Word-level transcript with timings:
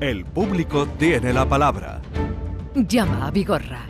El 0.00 0.24
público 0.24 0.86
tiene 0.98 1.32
la 1.32 1.48
palabra. 1.48 2.00
Llama 2.74 3.26
a 3.26 3.30
Vigorra. 3.32 3.80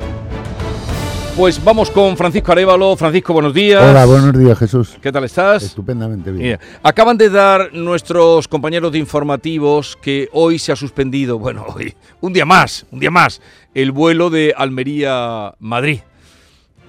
Pues 1.36 1.62
vamos 1.62 1.90
con 1.90 2.16
Francisco 2.16 2.50
Arevalo. 2.50 2.96
Francisco, 2.96 3.32
buenos 3.34 3.52
días. 3.54 3.82
Hola, 3.82 4.06
buenos 4.06 4.36
días, 4.36 4.58
Jesús. 4.58 4.96
¿Qué 5.00 5.12
tal 5.12 5.24
estás? 5.24 5.62
Estupendamente 5.62 6.32
bien. 6.32 6.42
Mira, 6.44 6.60
acaban 6.82 7.16
de 7.18 7.28
dar 7.28 7.72
nuestros 7.74 8.48
compañeros 8.48 8.90
de 8.90 8.98
informativos 8.98 9.96
que 10.00 10.28
hoy 10.32 10.58
se 10.58 10.72
ha 10.72 10.76
suspendido, 10.76 11.38
bueno, 11.38 11.64
hoy, 11.76 11.94
un 12.20 12.32
día 12.32 12.46
más, 12.46 12.86
un 12.90 12.98
día 13.00 13.10
más, 13.10 13.40
el 13.74 13.92
vuelo 13.92 14.30
de 14.30 14.54
Almería-Madrid. 14.56 16.00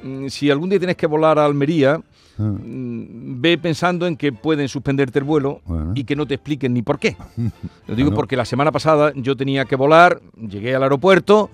Mm, 0.02 0.28
Si 0.30 0.50
algún 0.50 0.70
día 0.70 0.80
tienes 0.80 0.96
que 0.96 1.06
volar 1.08 1.38
a 1.38 1.46
Almería, 1.46 2.00
Ah, 2.40 2.54
ve 2.62 3.58
pensando 3.58 4.08
en 4.08 4.16
que 4.16 4.32
pueden 4.32 4.68
suspenderte 4.70 5.20
el 5.20 5.26
vuelo 5.26 5.62
Bueno. 5.66 5.92
y 5.96 6.04
que 6.06 6.16
no 6.16 6.26
te 6.26 6.36
expliquen 6.36 6.74
ni 6.74 6.82
por 6.82 6.98
qué. 7.00 7.18
Lo 7.88 7.96
digo 7.96 8.14
porque 8.14 8.38
la 8.38 8.46
semana 8.46 8.72
pasada 8.72 9.12
yo 9.16 9.36
tenía 9.36 9.66
que 9.66 9.76
volar, 9.76 10.22
llegué 10.38 10.74
al 10.76 10.84
aeropuerto, 10.84 11.50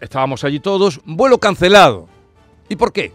estábamos 0.00 0.44
allí 0.44 0.60
todos, 0.60 1.00
vuelo 1.04 1.38
cancelado. 1.38 2.08
¿Y 2.68 2.76
por 2.76 2.92
qué? 2.92 3.12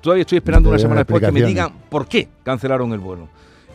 Todavía 0.00 0.22
estoy 0.22 0.38
esperando 0.38 0.68
una 0.68 0.78
semana 0.78 1.00
después 1.00 1.22
que 1.22 1.32
me 1.32 1.42
digan 1.42 1.72
por 1.88 2.06
qué 2.06 2.28
cancelaron 2.42 2.92
el 2.92 2.98
vuelo. 2.98 3.28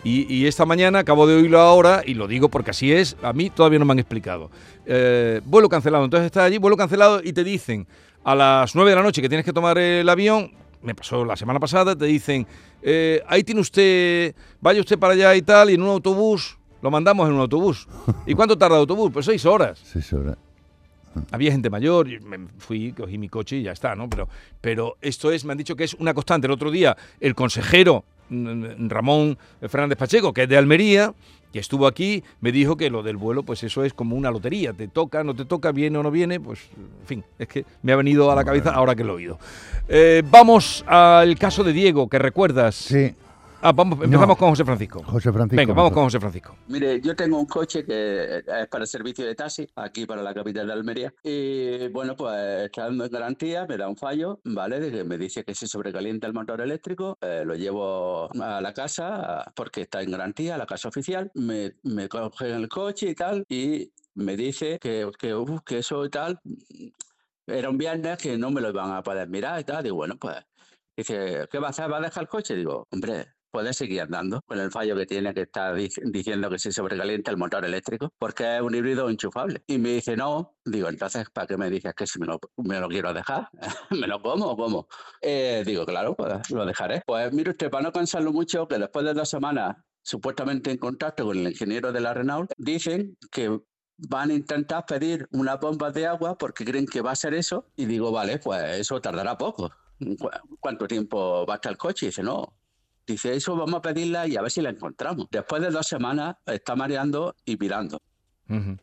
Y, 0.04 0.32
y 0.34 0.46
esta 0.46 0.66
mañana 0.66 1.00
acabo 1.00 1.26
de 1.28 1.36
oírlo 1.36 1.60
ahora 1.60 2.02
y 2.06 2.14
lo 2.14 2.28
digo 2.28 2.50
porque 2.50 2.72
así 2.72 2.92
es, 2.94 3.18
a 3.24 3.34
mí 3.34 3.50
todavía 3.50 3.80
no 3.80 3.86
me 3.86 3.94
han 3.94 4.00
explicado. 4.00 4.50
Eh, 4.86 5.42
vuelo 5.46 5.68
cancelado, 5.70 6.06
entonces 6.06 6.28
estás 6.28 6.44
allí, 6.44 6.58
vuelo 6.58 6.78
cancelado 6.78 7.20
y 7.24 7.34
te 7.34 7.44
dicen 7.44 7.88
a 8.24 8.36
las 8.36 8.76
9 8.76 8.90
de 8.92 8.96
la 8.96 9.04
noche 9.04 9.22
que 9.22 9.30
tienes 9.30 9.46
que 9.46 9.54
tomar 9.54 9.78
el 9.78 10.08
avión, 10.08 10.52
me 10.88 10.96
pasó 10.96 11.26
la 11.26 11.36
semana 11.36 11.60
pasada, 11.60 11.96
te 11.96 12.06
dicen, 12.06 12.48
eh, 12.82 13.22
ahí 13.28 13.44
tiene 13.44 13.60
usted, 13.60 14.34
vaya 14.62 14.80
usted 14.80 14.98
para 14.98 15.14
allá 15.14 15.36
y 15.36 15.42
tal, 15.42 15.70
y 15.70 15.74
en 15.74 15.82
un 15.82 15.90
autobús, 15.90 16.58
lo 16.82 16.90
mandamos 16.90 17.28
en 17.28 17.36
un 17.36 17.42
autobús. 17.42 17.88
¿Y 18.26 18.34
cuánto 18.34 18.58
tarda 18.58 18.78
el 18.78 18.82
autobús? 18.82 19.12
Pues 19.12 19.26
seis 19.26 19.46
horas. 19.46 19.80
seis 19.84 20.12
horas. 20.14 20.38
Había 21.32 21.52
gente 21.52 21.70
mayor, 21.70 22.08
me 22.22 22.48
fui, 22.58 22.94
cogí 22.94 23.18
mi 23.18 23.28
coche 23.28 23.58
y 23.58 23.64
ya 23.64 23.74
está, 23.74 23.96
¿no? 23.96 24.10
Pero, 24.10 24.30
pero 24.62 24.96
esto 25.02 25.30
es, 25.32 25.44
me 25.44 25.52
han 25.52 25.58
dicho 25.58 25.76
que 25.76 25.84
es 25.84 25.94
una 25.96 26.14
constante. 26.14 26.48
El 26.48 26.54
otro 26.54 26.72
día, 26.72 26.96
el 27.20 27.36
consejero 27.36 28.06
Ramón 28.30 29.38
Fernández 29.62 29.98
Pacheco, 29.98 30.34
que 30.34 30.44
es 30.44 30.50
de 30.50 30.58
Almería, 30.58 31.14
que 31.52 31.60
estuvo 31.60 31.88
aquí, 31.88 32.24
me 32.42 32.52
dijo 32.52 32.76
que 32.76 32.90
lo 32.90 33.04
del 33.04 33.18
vuelo, 33.18 33.44
pues 33.44 33.64
eso 33.64 33.84
es 33.84 33.94
como 33.94 34.16
una 34.16 34.32
lotería. 34.32 34.74
Te 34.74 34.88
toca, 34.88 35.24
no 35.24 35.36
te 35.36 35.46
toca, 35.46 35.72
viene 35.72 35.98
o 35.98 36.04
no 36.04 36.12
viene, 36.12 36.40
pues, 36.40 36.60
en 37.02 37.08
fin, 37.08 37.24
es 37.40 37.48
que 37.48 37.66
me 37.82 37.94
ha 37.94 37.96
venido 37.96 38.32
a 38.32 38.36
la 38.36 38.44
cabeza 38.44 38.72
ahora 38.72 38.96
que 38.96 39.04
lo 39.04 39.14
he 39.14 39.16
oído. 39.16 39.40
Eh, 39.88 40.24
vamos 40.30 40.84
al 40.88 41.38
caso 41.38 41.64
de 41.64 41.74
Diego, 41.74 42.10
que 42.10 42.20
recuerdas. 42.20 42.76
Sí, 42.76 43.14
Ah, 43.62 43.72
vamos, 43.72 43.98
empezamos 44.04 44.28
No. 44.28 44.36
con 44.38 44.50
José 44.50 44.64
Francisco. 44.64 45.04
José 45.04 45.32
Francisco. 45.34 45.56
Venga, 45.58 45.74
vamos 45.74 45.92
con 45.92 46.04
José 46.04 46.20
Francisco. 46.20 46.56
Mire, 46.68 47.02
yo 47.02 47.16
tengo 47.16 47.40
un 47.40 47.48
coche 47.48 47.84
que 47.84 48.38
es 48.46 48.68
para 48.68 48.84
el 48.84 48.88
servicio 48.88 49.26
de 49.26 49.34
taxi, 49.36 49.68
aquí 49.76 50.06
para 50.06 50.22
la 50.22 50.34
capital 50.34 50.68
de 50.68 50.74
Almería. 50.74 51.14
Y 51.24 51.88
bueno, 51.88 52.16
pues 52.16 52.36
está 52.66 52.84
dando 52.84 53.06
en 53.06 53.12
garantía, 53.12 53.66
me 53.68 53.76
da 53.78 53.90
un 53.90 53.98
fallo, 53.98 54.40
¿vale? 54.44 54.80
De 54.80 54.92
que 54.92 55.04
me 55.04 55.18
dice 55.18 55.44
que 55.44 55.56
se 55.56 55.68
sobrecalienta 55.68 56.28
el 56.28 56.34
motor 56.34 56.62
eléctrico, 56.62 57.18
eh, 57.22 57.44
lo 57.46 57.56
llevo 57.56 58.30
a 58.40 58.62
la 58.62 58.74
casa 58.74 59.52
porque 59.56 59.82
está 59.82 60.02
en 60.02 60.12
garantía, 60.12 60.56
a 60.56 60.58
la 60.60 60.66
casa 60.68 60.88
oficial, 60.90 61.32
me, 61.34 61.74
me 61.84 62.08
cogen 62.08 62.52
el 62.52 62.70
coche 62.70 63.10
y 63.10 63.16
tal, 63.16 63.44
y 63.50 63.92
me 64.14 64.38
dice 64.38 64.78
que, 64.80 65.10
que, 65.18 65.34
uf, 65.34 65.62
que 65.66 65.80
eso 65.80 66.06
y 66.06 66.10
tal, 66.10 66.40
era 67.48 67.70
un 67.70 67.78
viernes 67.78 68.18
que 68.18 68.38
no 68.38 68.52
me 68.52 68.62
lo 68.62 68.70
iban 68.70 68.92
a 68.92 69.02
poder 69.02 69.28
mirar 69.30 69.60
y 69.60 69.64
tal. 69.64 69.84
Digo, 69.84 69.96
bueno, 69.96 70.16
pues 70.20 70.36
dice, 70.96 71.48
¿qué 71.52 71.60
va 71.60 71.68
a 71.68 71.70
hacer? 71.72 71.92
¿Va 71.92 71.98
a 71.98 72.02
dejar 72.02 72.24
el 72.24 72.30
coche? 72.30 72.56
Digo, 72.56 72.88
hombre, 72.92 73.28
puede 73.52 73.74
seguir 73.74 74.02
andando 74.02 74.42
con 74.46 74.60
el 74.60 74.72
fallo 74.72 74.96
que 74.96 75.06
tiene 75.06 75.34
que 75.34 75.42
está 75.42 75.74
dic- 75.74 76.02
diciendo 76.12 76.50
que 76.50 76.60
se 76.60 76.72
sobrecalienta 76.72 77.32
el 77.32 77.38
motor 77.38 77.66
eléctrico 77.66 78.10
porque 78.18 78.56
es 78.58 78.62
un 78.62 78.76
híbrido 78.76 79.10
enchufable. 79.10 79.64
Y 79.68 79.78
me 79.78 79.90
dice, 79.90 80.16
no. 80.18 80.58
Digo, 80.66 80.90
entonces, 80.90 81.30
¿para 81.32 81.48
qué 81.48 81.58
me 81.58 81.70
dices 81.70 81.94
que 81.96 82.06
si 82.08 82.20
me 82.20 82.26
lo, 82.28 82.40
quiero 82.90 83.14
dejar? 83.14 83.50
¿Me 83.92 84.08
lo 84.08 84.22
como 84.22 84.46
o 84.48 84.58
cómo? 84.58 84.88
Eh, 85.22 85.64
digo, 85.66 85.86
claro, 85.86 86.16
pues 86.16 86.50
lo 86.52 86.66
dejaré. 86.66 87.02
Pues 87.06 87.32
mire 87.34 87.52
usted, 87.52 87.70
para 87.70 87.84
no 87.84 87.92
cansarlo 87.92 88.32
mucho, 88.34 88.68
que 88.68 88.78
después 88.78 89.06
de 89.06 89.14
dos 89.14 89.30
semanas 89.30 89.76
supuestamente 90.04 90.72
en 90.72 90.78
contacto 90.78 91.26
con 91.26 91.38
el 91.38 91.48
ingeniero 91.50 91.92
de 91.92 92.00
la 92.00 92.14
Renault, 92.14 92.52
dicen 92.58 93.18
que 93.30 93.60
van 93.98 94.30
a 94.30 94.34
intentar 94.36 94.86
pedir 94.86 95.28
unas 95.32 95.60
bombas 95.60 95.94
de 95.94 96.06
agua 96.08 96.38
porque 96.38 96.64
creen 96.64 96.86
que 96.86 97.02
va 97.02 97.12
a 97.12 97.16
ser 97.16 97.34
eso. 97.34 97.72
Y 97.76 97.86
digo, 97.86 98.12
vale, 98.12 98.38
pues 98.40 98.80
eso 98.80 99.02
tardará 99.02 99.38
poco. 99.38 99.70
¿Cu- 100.00 100.30
¿Cuánto 100.60 100.88
tiempo 100.88 101.46
va 101.46 101.56
a 101.56 101.58
estar 101.58 101.72
el 101.72 101.78
coche? 101.78 102.06
Y 102.06 102.10
dice, 102.10 102.24
no. 102.24 102.58
Dice, 103.08 103.34
eso 103.34 103.56
vamos 103.56 103.76
a 103.76 103.82
pedirla 103.82 104.28
y 104.28 104.36
a 104.36 104.42
ver 104.42 104.52
si 104.52 104.62
la 104.62 104.70
encontramos. 104.70 105.28
Después 105.32 105.62
de 105.62 105.70
dos 105.72 105.88
semanas 105.88 106.36
está 106.46 106.76
mareando 106.76 107.34
y 107.46 107.56
pirando. 107.56 108.02
Ujú. 108.50 108.76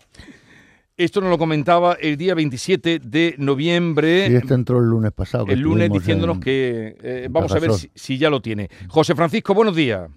Esto 0.97 1.21
nos 1.21 1.29
lo 1.29 1.37
comentaba 1.39 1.95
el 2.01 2.17
día 2.17 2.35
27 2.35 3.01
de 3.01 3.35
noviembre. 3.37 4.29
Sí, 4.29 4.37
este 4.37 4.55
entró 4.55 4.79
el 4.79 4.87
lunes 4.87 5.13
pasado. 5.13 5.45
el 5.49 5.61
lunes 5.61 5.91
diciéndonos 5.93 6.37
en- 6.37 6.43
que 6.43 6.97
eh, 7.03 7.29
vamos 7.31 7.53
a 7.53 7.59
ver 7.59 7.73
si, 7.73 7.91
si 7.95 8.17
ya 8.17 8.31
lo 8.31 8.41
tiene. 8.41 8.71
José 8.89 9.15
Francisco, 9.15 9.53
buenos 9.55 9.77
días. 9.77 10.09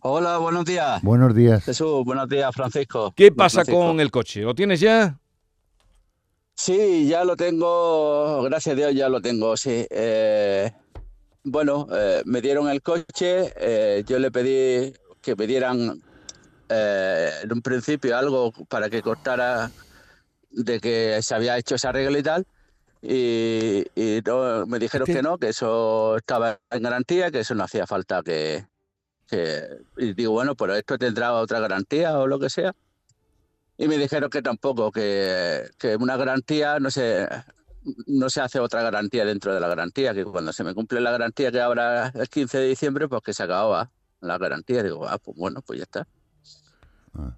Hola, 0.00 0.38
buenos 0.38 0.64
días. 0.64 1.02
Buenos 1.02 1.34
días. 1.34 1.64
Jesús, 1.64 2.04
buenos 2.04 2.28
días, 2.28 2.50
Francisco. 2.54 3.12
¿Qué 3.16 3.32
pasa 3.32 3.56
Francisco. 3.64 3.80
con 3.88 4.00
el 4.00 4.10
coche? 4.10 4.42
¿Lo 4.42 4.54
tienes 4.54 4.78
ya? 4.80 5.18
Sí, 6.54 7.06
ya 7.08 7.24
lo 7.24 7.36
tengo, 7.36 8.42
gracias 8.44 8.72
a 8.72 8.76
Dios 8.76 8.94
ya 8.94 9.08
lo 9.10 9.20
tengo, 9.20 9.56
sí. 9.56 9.84
Eh, 9.90 10.72
bueno, 11.48 11.86
eh, 11.92 12.22
me 12.26 12.40
dieron 12.40 12.68
el 12.68 12.82
coche, 12.82 13.52
eh, 13.56 14.02
yo 14.04 14.18
le 14.18 14.32
pedí 14.32 14.92
que 15.22 15.36
me 15.36 15.46
dieran 15.46 16.02
eh, 16.68 17.30
en 17.44 17.52
un 17.52 17.62
principio 17.62 18.18
algo 18.18 18.50
para 18.68 18.90
que 18.90 19.00
costara 19.00 19.70
de 20.50 20.80
que 20.80 21.22
se 21.22 21.34
había 21.36 21.56
hecho 21.56 21.76
ese 21.76 21.86
arreglo 21.86 22.18
y 22.18 22.22
tal, 22.24 22.46
y, 23.00 23.84
y 23.94 24.20
no, 24.26 24.66
me 24.66 24.80
dijeron 24.80 25.06
que 25.06 25.22
no, 25.22 25.38
que 25.38 25.50
eso 25.50 26.16
estaba 26.16 26.58
en 26.68 26.82
garantía, 26.82 27.30
que 27.30 27.40
eso 27.40 27.54
no 27.54 27.62
hacía 27.62 27.86
falta 27.86 28.24
que, 28.24 28.66
que... 29.28 29.68
Y 29.98 30.14
digo, 30.14 30.32
bueno, 30.32 30.56
pero 30.56 30.74
esto 30.74 30.98
tendrá 30.98 31.32
otra 31.34 31.60
garantía 31.60 32.18
o 32.18 32.26
lo 32.26 32.40
que 32.40 32.50
sea. 32.50 32.74
Y 33.78 33.86
me 33.86 33.98
dijeron 33.98 34.30
que 34.30 34.42
tampoco, 34.42 34.90
que, 34.90 35.68
que 35.78 35.94
una 35.94 36.16
garantía 36.16 36.80
no 36.80 36.90
se, 36.90 37.28
no 38.06 38.28
se 38.30 38.40
hace 38.40 38.58
otra 38.60 38.82
garantía 38.82 39.24
dentro 39.24 39.54
de 39.54 39.60
la 39.60 39.68
garantía, 39.68 40.12
que 40.14 40.24
cuando 40.24 40.52
se 40.52 40.64
me 40.64 40.74
cumple 40.74 41.00
la 41.00 41.10
garantía 41.10 41.50
que 41.52 41.60
ahora 41.60 42.08
es 42.14 42.28
15 42.28 42.58
de 42.58 42.68
diciembre, 42.68 43.08
pues 43.08 43.22
que 43.22 43.32
se 43.32 43.42
acababa 43.42 43.90
la 44.20 44.38
garantía. 44.38 44.82
Digo, 44.82 45.06
ah, 45.08 45.18
pues 45.22 45.36
bueno, 45.36 45.62
pues 45.62 45.78
ya 45.78 45.84
está. 45.84 46.06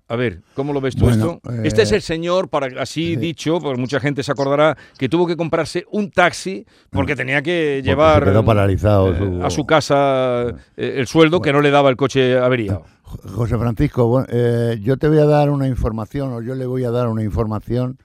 A 0.09 0.17
ver, 0.17 0.43
¿cómo 0.55 0.73
lo 0.73 0.81
ves 0.81 0.97
tú 0.97 1.05
Bueno, 1.05 1.39
esto? 1.45 1.53
Este 1.63 1.83
es 1.83 1.93
eh, 1.93 1.97
el 1.97 2.03
señor, 2.03 2.49
para 2.49 2.67
así 2.83 3.11
sí. 3.11 3.17
dicho, 3.17 3.61
porque 3.61 3.81
mucha 3.81 4.01
gente 4.01 4.25
se 4.25 4.33
acordará, 4.33 4.77
que 4.99 5.09
tuvo 5.09 5.25
que 5.25 5.37
comprarse 5.37 5.85
un 5.93 6.11
taxi 6.11 6.67
porque 6.91 7.15
tenía 7.15 7.43
que 7.43 7.81
llevar 7.85 8.25
quedó 8.25 8.45
paralizado. 8.45 9.15
eh, 9.15 9.19
su- 9.19 9.43
a 9.45 9.51
su 9.51 9.67
casa 9.67 10.49
eh, 10.77 10.95
el 10.97 11.07
sueldo 11.07 11.41
que 11.41 11.53
no 11.53 11.61
le 11.61 11.71
daba 11.71 11.91
el 11.91 11.97
coche 11.97 12.37
averiado. 12.39 12.87
Jo- 13.03 13.19
José 13.37 13.57
Francisco, 13.57 14.09
bueno, 14.09 14.27
eh, 14.31 14.81
yo 14.83 14.97
te 14.97 15.09
voy 15.09 15.19
a 15.19 15.27
dar 15.27 15.49
una 15.51 15.69
información, 15.69 16.33
o 16.33 16.43
yo 16.43 16.57
le 16.57 16.67
voy 16.67 16.83
a 16.83 16.91
dar 16.91 17.07
una 17.07 17.23
información 17.23 17.99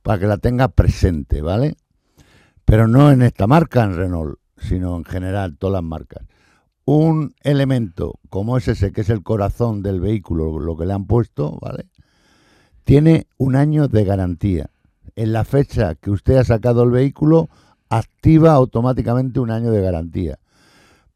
para 0.00 0.18
que 0.18 0.26
la 0.26 0.38
tengas 0.38 0.72
presente, 0.72 1.42
¿vale? 1.42 1.74
Pero 2.70 2.86
no 2.86 3.10
en 3.10 3.22
esta 3.22 3.48
marca, 3.48 3.82
en 3.82 3.96
Renault, 3.96 4.38
sino 4.56 4.96
en 4.96 5.04
general, 5.04 5.56
todas 5.58 5.72
las 5.72 5.82
marcas. 5.82 6.22
Un 6.84 7.34
elemento 7.42 8.20
como 8.28 8.56
es 8.58 8.68
ese, 8.68 8.92
que 8.92 9.00
es 9.00 9.10
el 9.10 9.24
corazón 9.24 9.82
del 9.82 9.98
vehículo, 10.00 10.60
lo 10.60 10.76
que 10.76 10.86
le 10.86 10.92
han 10.92 11.04
puesto, 11.06 11.58
¿vale? 11.60 11.86
Tiene 12.84 13.26
un 13.38 13.56
año 13.56 13.88
de 13.88 14.04
garantía. 14.04 14.70
En 15.16 15.32
la 15.32 15.42
fecha 15.42 15.96
que 15.96 16.12
usted 16.12 16.36
ha 16.36 16.44
sacado 16.44 16.84
el 16.84 16.92
vehículo, 16.92 17.48
activa 17.88 18.52
automáticamente 18.52 19.40
un 19.40 19.50
año 19.50 19.72
de 19.72 19.80
garantía. 19.82 20.38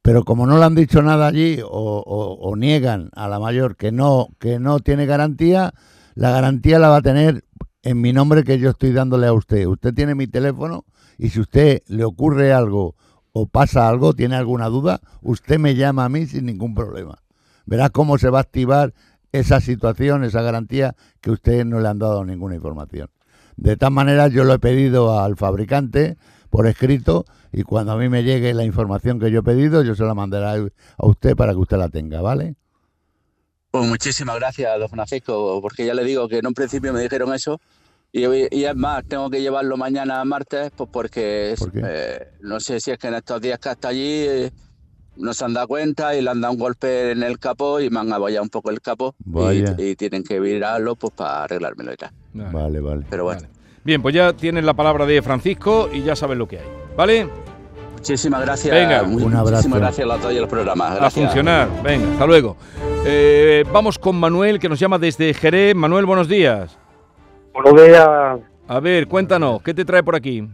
Pero 0.03 0.25
como 0.25 0.49
no 0.49 0.59
le 0.59 0.65
han 0.65 0.75
dicho 0.75 1.03
nada 1.03 1.29
allí 1.29 1.61
o, 1.63 1.69
o- 1.71 2.35
o 2.51 2.57
niegan 2.57 3.11
a 3.15 3.29
la 3.29 3.39
mayor 3.39 3.77
que 3.77 3.93
no, 3.93 4.27
que 4.41 4.59
no 4.59 4.81
tiene 4.81 5.07
garantía, 5.07 5.73
la 6.17 6.33
garantía 6.33 6.81
la 6.81 6.89
va 6.89 6.97
a 6.97 7.03
tener 7.03 7.45
en 7.85 8.01
mi 8.01 8.13
nombre 8.13 8.43
que 8.43 8.59
yo 8.59 8.71
estoy 8.71 8.91
dándole 8.91 9.29
a 9.29 9.33
usted. 9.33 9.67
Usted 9.67 9.95
tiene 9.95 10.17
mi 10.17 10.27
teléfono 10.27 10.85
y 11.19 11.31
si 11.31 11.41
usted 11.41 11.83
le 11.87 12.05
ocurre 12.05 12.53
algo 12.53 12.97
o 13.33 13.47
pasa 13.47 13.89
algo, 13.89 14.15
tiene 14.15 14.37
alguna 14.37 14.69
duda, 14.69 15.01
usted 15.23 15.59
me 15.59 15.75
llama 15.75 16.05
a 16.05 16.09
mí 16.09 16.27
sin 16.27 16.47
ningún 16.47 16.75
problema. 16.75 17.23
Verá 17.67 17.91
cómo 17.91 18.19
se 18.19 18.31
va 18.31 18.39
a 18.39 18.43
activar 18.43 18.95
esa 19.33 19.61
situación, 19.61 20.23
esa 20.23 20.43
garantía 20.43 20.95
que 21.21 21.31
ustedes 21.31 21.67
no 21.67 21.81
le 21.81 21.89
han 21.89 21.99
dado 21.99 22.25
ninguna 22.25 22.55
información. 22.55 23.11
De 23.57 23.77
tal 23.77 23.91
manera 23.91 24.29
yo 24.29 24.45
lo 24.45 24.55
he 24.55 24.59
pedido 24.59 25.19
al 25.19 25.37
fabricante 25.37 26.17
por 26.51 26.67
escrito 26.67 27.25
y 27.53 27.63
cuando 27.63 27.93
a 27.93 27.97
mí 27.97 28.09
me 28.09 28.23
llegue 28.23 28.55
la 28.55 28.65
información 28.65 29.19
que 29.19 29.31
yo 29.31 29.41
he 29.41 29.43
pedido, 29.43 29.83
yo 29.83 29.95
se 29.95 30.05
la 30.05 30.15
mandaré 30.15 30.71
a 30.97 31.07
usted 31.07 31.35
para 31.35 31.53
que 31.53 31.59
usted 31.59 31.77
la 31.77 31.89
tenga, 31.89 32.21
¿vale? 32.21 32.55
Pues 33.73 33.89
muchísimas 33.89 34.37
gracias, 34.37 34.79
don 34.79 34.89
Francisco, 34.89 35.61
porque 35.61 35.85
ya 35.85 35.95
le 35.95 36.05
digo 36.05 36.29
que 36.29 36.39
en 36.39 36.47
un 36.47 36.55
principio 36.55 36.93
me 36.93 37.01
dijeron 37.01 37.35
eso. 37.35 37.61
Y, 38.17 38.27
hoy- 38.27 38.47
y 38.49 38.63
es 38.63 38.77
más, 38.77 39.03
tengo 39.09 39.29
que 39.29 39.43
llevarlo 39.43 39.77
mañana 39.77 40.25
martes, 40.25 40.71
pues 40.77 40.89
porque 40.93 41.57
eh, 41.83 42.29
no 42.43 42.61
sé 42.61 42.79
si 42.79 42.93
es 42.93 42.99
que 42.99 43.09
en 43.09 43.15
estos 43.15 43.41
días 43.41 43.59
que 43.59 43.71
hasta 43.71 43.89
allí 43.89 44.25
eh, 44.29 44.53
no 45.17 45.35
se 45.35 45.45
han 45.45 45.53
dado 45.53 45.67
cuenta 45.67 46.15
y 46.15 46.23
le 46.23 46.31
han 46.31 46.41
dado 46.41 46.53
un 46.53 46.61
golpe 46.61 47.11
en 47.11 47.25
el 47.25 47.41
capó 47.41 47.81
y 47.81 47.91
me 47.91 47.99
han 47.99 48.13
abollado 48.13 48.45
un 48.45 48.51
poco 48.51 48.71
el 48.71 48.81
capó 48.81 49.17
y, 49.79 49.97
tienen 49.97 50.23
que 50.23 50.39
virarlo 50.39 50.95
pues 50.95 51.13
para 51.13 51.43
arreglármelo 51.43 51.93
y 51.93 51.97
tal. 51.97 52.11
Vale, 52.35 52.79
vale. 52.79 53.05
Pero 53.11 53.25
bueno, 53.25 53.41
Vale. 53.41 53.53
Bien, 53.83 54.01
pues 54.01 54.15
ya 54.15 54.33
tienes 54.33 54.65
la 54.65 54.75
palabra 54.75 55.07
de 55.07 55.21
Francisco 55.21 55.91
y 55.93 56.05
ya 56.05 56.15
sabes 56.15 56.39
lo 56.39 56.47
que 56.47 56.61
hay. 56.61 56.67
¿Vale? 56.97 57.29
muchísimas 57.97 58.43
gracias. 58.43 58.73
Venga. 58.73 59.03
Un 59.03 59.35
abrazo. 59.35 59.69
Muchísimas 59.69 59.81
gracias 59.81 60.09
a 60.09 60.19
todos 60.19 60.33
y 60.33 60.39
los 60.39 60.49
programas. 60.49 61.01
A 61.01 61.11
funcionar. 61.11 61.69
Venga, 61.83 62.13
hasta 62.13 62.27
luego. 62.27 62.57
Eh, 63.05 63.65
vamos 63.73 63.99
con 63.99 64.15
Manuel, 64.15 64.61
que 64.61 64.69
nos 64.69 64.79
llama 64.79 64.99
desde 65.01 65.35
Jerez. 65.35 65.75
Manuel, 65.75 66.07
buenos 66.07 66.29
días. 66.29 66.79
Buenos 67.55 67.87
días, 67.87 68.09
A 68.69 68.81
ver, 68.81 69.07
cuéntanos, 69.07 69.63
¿qué 69.63 69.73
te 69.75 69.85
trae 69.85 70.03
por 70.03 70.15
aquí? 70.17 70.47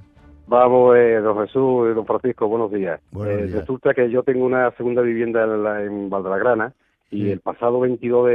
vamos, 0.46 0.96
eh, 0.96 1.20
don 1.20 1.38
Jesús 1.46 1.90
y 1.90 1.94
don 1.94 2.04
Francisco, 2.04 2.48
buenos 2.48 2.72
días. 2.72 3.00
Buenos 3.12 3.34
Eh, 3.34 3.46
días. 3.46 3.60
Resulta 3.60 3.94
que 3.94 4.10
yo 4.10 4.24
tengo 4.24 4.44
una 4.44 4.72
segunda 4.72 5.00
vivienda 5.00 5.44
en, 5.44 5.62
la- 5.62 5.82
en 5.84 6.10
Valdalagrana 6.10 6.72
y 7.08 7.22
Sí. 7.22 7.30
el 7.30 7.38
pasado 7.40 7.78
22 7.80 8.26
de, 8.26 8.32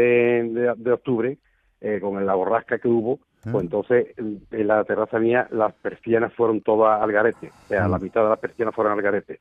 de- 0.54 0.74
de 0.78 0.92
octubre, 0.94 1.38
eh, 1.82 2.00
con 2.02 2.26
la 2.26 2.34
borrasca 2.34 2.78
que 2.80 2.88
hubo, 2.88 3.20
Ah. 3.46 3.50
pues 3.52 3.64
entonces 3.66 4.08
en 4.18 4.68
la 4.68 4.84
terraza 4.86 5.20
mía 5.20 5.48
las 5.52 5.74
persianas 5.74 6.34
fueron 6.34 6.62
todas 6.62 7.02
al 7.02 7.12
garete, 7.12 7.48
o 7.50 7.68
sea, 7.68 7.86
Mm. 7.88 7.92
la 7.92 8.00
mitad 8.00 8.24
de 8.24 8.30
las 8.30 8.40
persianas 8.40 8.74
fueron 8.74 8.94
al 8.94 9.02
garete. 9.02 9.40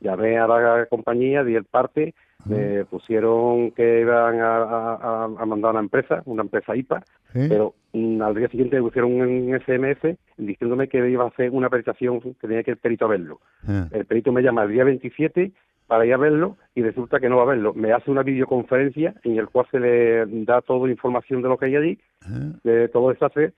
Llamé 0.00 0.38
a 0.38 0.46
la 0.48 0.86
compañía, 0.86 1.44
di 1.44 1.54
el 1.54 1.64
parte, 1.64 2.14
me 2.46 2.84
pusieron 2.84 3.70
que 3.72 4.00
iban 4.00 4.40
a, 4.40 4.56
a- 4.58 5.24
a- 5.24 5.46
mandar 5.46 5.70
una 5.72 5.80
empresa, 5.80 6.22
una 6.26 6.42
empresa 6.42 6.76
IPA, 6.76 7.02
¿Sí? 7.32 7.46
pero 7.48 7.74
mm, 7.92 8.20
al 8.22 8.34
día 8.34 8.48
siguiente 8.48 8.76
me 8.76 8.82
pusieron 8.82 9.12
un 9.20 9.54
SMS 9.60 10.16
diciéndome 10.36 10.88
que 10.88 11.08
iba 11.08 11.24
a 11.24 11.28
hacer 11.28 11.50
una 11.50 11.70
peritación, 11.70 12.20
que 12.20 12.34
tenía 12.46 12.62
que 12.62 12.72
el 12.72 12.76
perito 12.76 13.06
a 13.06 13.08
verlo. 13.08 13.40
Ah, 13.66 13.88
El 13.92 14.04
perito 14.04 14.30
me 14.32 14.42
llama 14.42 14.64
el 14.64 14.70
día 14.72 14.84
27 14.84 15.52
para 15.86 16.04
ir 16.06 16.14
a 16.14 16.18
verlo 16.18 16.56
y 16.74 16.82
resulta 16.82 17.20
que 17.20 17.28
no 17.28 17.36
va 17.36 17.42
a 17.42 17.46
verlo. 17.54 17.72
Me 17.74 17.92
hace 17.92 18.10
una 18.10 18.22
videoconferencia 18.22 19.14
en 19.22 19.38
el 19.38 19.48
cual 19.48 19.66
se 19.70 19.78
le 19.80 20.26
da 20.44 20.60
toda 20.62 20.86
la 20.86 20.92
información 20.92 21.40
de 21.42 21.48
lo 21.48 21.56
que 21.58 21.66
hay 21.66 21.76
allí, 21.76 21.98
ah, 22.26 22.50
de 22.62 22.88
todo 22.88 23.10
el 23.10 23.14
desastre, 23.16 23.52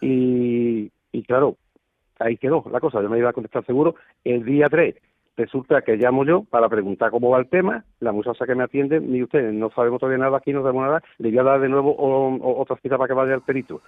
y, 0.00 0.90
y 1.12 1.22
claro, 1.24 1.56
ahí 2.18 2.36
quedó 2.36 2.64
la 2.70 2.80
cosa. 2.80 3.00
Yo 3.02 3.08
me 3.08 3.18
iba 3.18 3.30
a 3.30 3.34
contestar 3.34 3.64
seguro. 3.66 3.94
El 4.24 4.44
día 4.44 4.68
3 4.68 4.94
resulta 5.36 5.82
que 5.82 5.96
llamo 5.96 6.24
yo 6.24 6.44
para 6.44 6.68
preguntar 6.68 7.10
cómo 7.10 7.30
va 7.30 7.38
el 7.38 7.48
tema. 7.48 7.84
La 8.00 8.12
muchacha 8.12 8.46
que 8.46 8.54
me 8.54 8.64
atiende, 8.64 9.00
ni 9.00 9.22
usted, 9.22 9.52
no 9.52 9.70
sabemos 9.70 10.00
todavía 10.00 10.18
nada 10.24 10.38
aquí, 10.38 10.52
no 10.52 10.62
sabemos 10.62 10.84
nada. 10.84 11.02
Le 11.18 11.30
voy 11.30 11.38
a 11.38 11.42
dar 11.42 11.60
de 11.60 11.68
nuevo 11.68 11.90
o- 11.96 12.60
otra 12.60 12.76
cita 12.76 12.96
para 12.98 13.08
que 13.08 13.14
vaya 13.14 13.34
al 13.34 13.42
perito. 13.42 13.80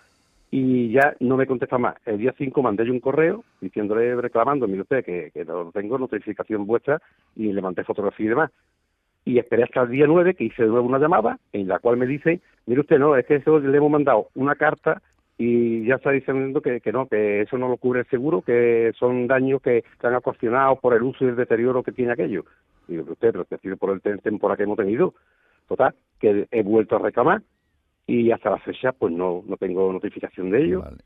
Y 0.50 0.92
ya 0.92 1.14
no 1.20 1.36
me 1.36 1.46
contesta 1.46 1.78
más. 1.78 1.96
El 2.06 2.18
día 2.18 2.32
5 2.38 2.62
mandé 2.62 2.86
yo 2.86 2.92
un 2.92 3.00
correo 3.00 3.42
diciéndole, 3.60 4.14
reclamando, 4.16 4.68
mire 4.68 4.82
usted, 4.82 5.04
que, 5.04 5.30
que 5.34 5.44
no 5.44 5.70
tengo 5.72 5.98
notificación 5.98 6.66
vuestra 6.66 7.00
y 7.34 7.52
le 7.52 7.60
mandé 7.60 7.82
fotografía 7.82 8.26
y 8.26 8.28
demás. 8.28 8.50
Y 9.24 9.38
esperé 9.38 9.64
hasta 9.64 9.82
el 9.82 9.90
día 9.90 10.06
9 10.06 10.34
que 10.34 10.44
hice 10.44 10.62
de 10.62 10.68
nuevo 10.68 10.86
una 10.86 10.98
llamada 10.98 11.38
en 11.52 11.66
la 11.66 11.78
cual 11.78 11.96
me 11.96 12.06
dice, 12.06 12.40
mire 12.66 12.82
usted, 12.82 12.98
no, 12.98 13.16
es 13.16 13.26
que 13.26 13.36
eso 13.36 13.58
le 13.58 13.76
hemos 13.76 13.90
mandado 13.90 14.28
una 14.34 14.54
carta 14.54 15.02
y 15.36 15.84
ya 15.86 15.96
está 15.96 16.10
diciendo 16.10 16.60
que, 16.60 16.80
que 16.80 16.92
no, 16.92 17.06
que 17.08 17.42
eso 17.42 17.58
no 17.58 17.68
lo 17.68 17.76
cubre 17.76 18.00
el 18.00 18.06
seguro, 18.06 18.42
que 18.42 18.92
son 18.98 19.26
daños 19.26 19.60
que 19.62 19.78
están 19.78 20.14
ocasionados 20.14 20.78
por 20.78 20.94
el 20.94 21.02
uso 21.02 21.24
y 21.24 21.28
el 21.28 21.36
deterioro 21.36 21.82
que 21.82 21.92
tiene 21.92 22.12
aquello. 22.12 22.44
Y 22.86 22.92
digo, 22.92 23.12
usted, 23.12 23.34
pero 23.62 23.76
por 23.76 23.90
el 23.90 24.02
tem- 24.02 24.22
temporal 24.22 24.56
que 24.56 24.62
hemos 24.62 24.76
tenido. 24.76 25.14
Total, 25.66 25.94
que 26.20 26.46
he 26.50 26.62
vuelto 26.62 26.96
a 26.96 26.98
reclamar 27.00 27.42
y 28.06 28.30
hasta 28.30 28.50
la 28.50 28.58
fecha 28.58 28.92
pues 28.92 29.12
no, 29.12 29.42
no 29.46 29.56
tengo 29.56 29.90
notificación 29.92 30.50
de 30.50 30.64
ello 30.64 30.80
vale. 30.82 30.98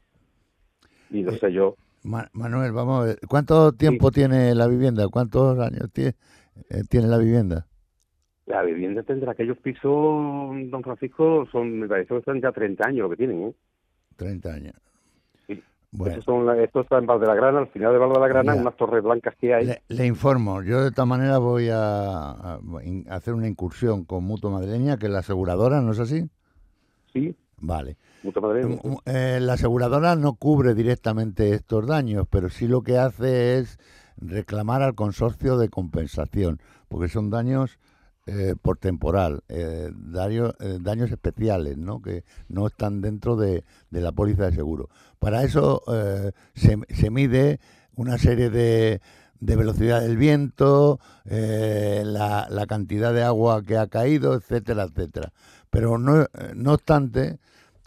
y 1.10 1.22
no 1.22 1.32
Eh, 1.32 1.38
sé 1.38 1.52
yo. 1.52 1.76
Ma- 2.04 2.28
Manuel, 2.32 2.72
vamos 2.72 3.00
a 3.02 3.06
ver. 3.06 3.18
¿Cuánto 3.28 3.72
tiempo 3.72 4.10
tiene 4.10 4.54
la 4.54 4.66
vivienda? 4.66 5.08
¿Cuántos 5.08 5.58
años 5.58 5.92
tie- 5.94 6.14
eh, 6.70 6.82
tiene 6.90 7.06
la 7.06 7.18
vivienda? 7.18 7.66
La 8.46 8.62
vivienda 8.62 9.02
tendrá 9.02 9.32
aquellos 9.32 9.58
pisos, 9.58 9.82
don 10.70 10.82
Francisco, 10.82 11.46
son, 11.52 11.80
me 11.80 11.86
parece 11.86 12.14
que 12.16 12.22
son 12.22 12.40
ya 12.40 12.50
30 12.50 12.88
años 12.88 13.02
lo 13.02 13.10
que 13.10 13.16
tienen, 13.16 13.42
¿eh? 13.42 13.52
30 14.18 14.52
años. 14.52 14.74
Sí. 15.46 15.62
Bueno, 15.92 16.20
son 16.22 16.44
la- 16.44 16.62
esto 16.62 16.80
está 16.82 16.98
en 16.98 17.06
Valdegrana, 17.06 17.60
al 17.60 17.68
final 17.68 17.92
de 17.92 17.98
Valdegrana, 17.98 18.54
Ya. 18.54 18.60
unas 18.60 18.76
torres 18.76 19.02
blancas 19.02 19.34
que 19.40 19.54
hay. 19.54 19.64
le, 19.64 19.82
le 19.88 20.06
informo. 20.06 20.62
Yo 20.62 20.82
de 20.82 20.88
esta 20.88 21.06
manera 21.06 21.38
voy 21.38 21.70
a, 21.72 22.58
hacer 23.08 23.32
una 23.32 23.48
incursión 23.48 24.04
con 24.04 24.24
Mutua 24.24 24.50
Madrileña, 24.50 24.98
que 24.98 25.06
es 25.06 25.12
la 25.12 25.20
aseguradora, 25.20 25.80
¿no 25.80 25.92
es 25.92 26.00
así? 26.00 26.28
Sí, 27.12 27.34
Vale. 27.60 27.96
Mm, 28.22 28.28
mm, 28.28 28.96
eh, 29.06 29.38
la 29.40 29.54
aseguradora 29.54 30.14
no 30.16 30.34
cubre 30.34 30.74
directamente 30.74 31.54
estos 31.54 31.86
daños, 31.86 32.26
pero 32.30 32.50
sí 32.50 32.68
lo 32.68 32.82
que 32.82 32.98
hace 32.98 33.58
es 33.58 33.78
reclamar 34.16 34.82
al 34.82 34.94
consorcio 34.94 35.56
de 35.58 35.68
compensación, 35.68 36.60
porque 36.88 37.08
son 37.08 37.30
daños 37.30 37.78
eh, 38.28 38.54
por 38.60 38.76
temporal, 38.76 39.42
eh, 39.48 39.90
daño- 39.94 40.52
eh, 40.60 40.78
daños 40.80 41.10
especiales, 41.10 41.78
¿no? 41.78 42.02
que 42.02 42.24
no 42.48 42.66
están 42.66 43.00
dentro 43.00 43.36
de, 43.36 43.64
de 43.90 44.00
la 44.02 44.12
póliza 44.12 44.44
de 44.44 44.52
seguro. 44.54 44.90
Para 45.18 45.42
eso 45.42 45.82
se, 46.54 46.78
se 46.90 47.10
mide 47.10 47.58
una 47.96 48.18
serie 48.18 48.50
de, 48.50 49.00
de 49.40 49.56
velocidad 49.56 50.00
del 50.02 50.16
viento, 50.16 51.00
la, 51.24 52.46
la 52.50 52.66
cantidad 52.66 53.12
de 53.12 53.24
agua 53.24 53.62
que 53.64 53.78
ha 53.78 53.88
caído, 53.88 54.34
etcétera, 54.34 54.84
etcétera. 54.84 55.32
Pero 55.70 55.98
no, 55.98 56.26
no 56.54 56.72
obstante, 56.74 57.38